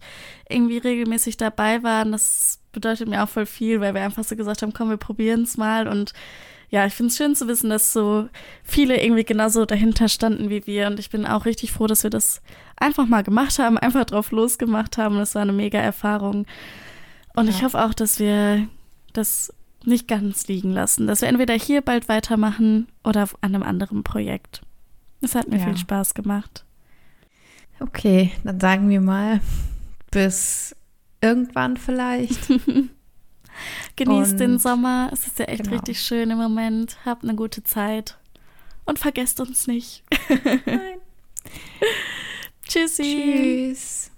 irgendwie 0.49 0.77
regelmäßig 0.77 1.35
dabei 1.35 1.83
waren. 1.83 2.13
Das 2.13 2.59
bedeutet 2.71 3.09
mir 3.09 3.21
auch 3.21 3.29
voll 3.29 3.45
viel, 3.45 3.81
weil 3.81 3.93
wir 3.93 4.01
einfach 4.01 4.23
so 4.23 4.35
gesagt 4.35 4.61
haben, 4.61 4.73
komm, 4.73 4.89
wir 4.89 4.97
probieren 4.97 5.43
es 5.43 5.57
mal. 5.57 5.89
Und 5.89 6.13
ja, 6.69 6.85
ich 6.85 6.93
finde 6.93 7.11
es 7.11 7.17
schön 7.17 7.35
zu 7.35 7.47
wissen, 7.49 7.69
dass 7.69 7.91
so 7.91 8.29
viele 8.63 9.01
irgendwie 9.03 9.25
genauso 9.25 9.65
dahinter 9.65 10.07
standen 10.07 10.49
wie 10.49 10.65
wir. 10.67 10.87
Und 10.87 10.99
ich 10.99 11.09
bin 11.09 11.25
auch 11.25 11.45
richtig 11.45 11.73
froh, 11.73 11.87
dass 11.87 12.03
wir 12.03 12.09
das 12.09 12.41
einfach 12.77 13.07
mal 13.07 13.23
gemacht 13.23 13.59
haben, 13.59 13.77
einfach 13.77 14.05
drauf 14.05 14.31
losgemacht 14.31 14.97
haben. 14.97 15.17
Das 15.17 15.35
war 15.35 15.41
eine 15.41 15.53
mega 15.53 15.79
Erfahrung. 15.79 16.45
Und 17.35 17.45
ja. 17.45 17.51
ich 17.51 17.63
hoffe 17.63 17.83
auch, 17.83 17.93
dass 17.93 18.19
wir 18.19 18.67
das 19.11 19.53
nicht 19.87 20.07
ganz 20.07 20.47
liegen 20.47 20.71
lassen. 20.71 21.07
Dass 21.07 21.21
wir 21.21 21.29
entweder 21.29 21.53
hier 21.55 21.81
bald 21.81 22.09
weitermachen 22.09 22.87
oder 23.03 23.27
an 23.41 23.55
einem 23.55 23.63
anderen 23.63 24.03
Projekt. 24.03 24.61
Es 25.21 25.33
hat 25.33 25.47
mir 25.47 25.57
ja. 25.57 25.65
viel 25.65 25.77
Spaß 25.77 26.13
gemacht. 26.13 26.65
Okay, 27.79 28.31
dann 28.43 28.59
sagen 28.59 28.89
wir 28.89 29.01
mal 29.01 29.39
bis 30.11 30.75
irgendwann 31.21 31.77
vielleicht. 31.77 32.47
Genießt 33.95 34.33
Und, 34.33 34.39
den 34.39 34.59
Sommer. 34.59 35.09
Es 35.11 35.25
ist 35.25 35.39
ja 35.39 35.45
echt 35.45 35.63
genau. 35.63 35.77
richtig 35.77 35.99
schön 35.99 36.29
im 36.29 36.37
Moment. 36.37 36.97
Habt 37.05 37.23
eine 37.23 37.35
gute 37.35 37.63
Zeit. 37.63 38.17
Und 38.85 38.99
vergesst 38.99 39.39
uns 39.39 39.67
nicht. 39.67 40.03
Nein. 40.65 40.99
Tschüssi. 42.67 43.03
Tschüss. 43.03 44.11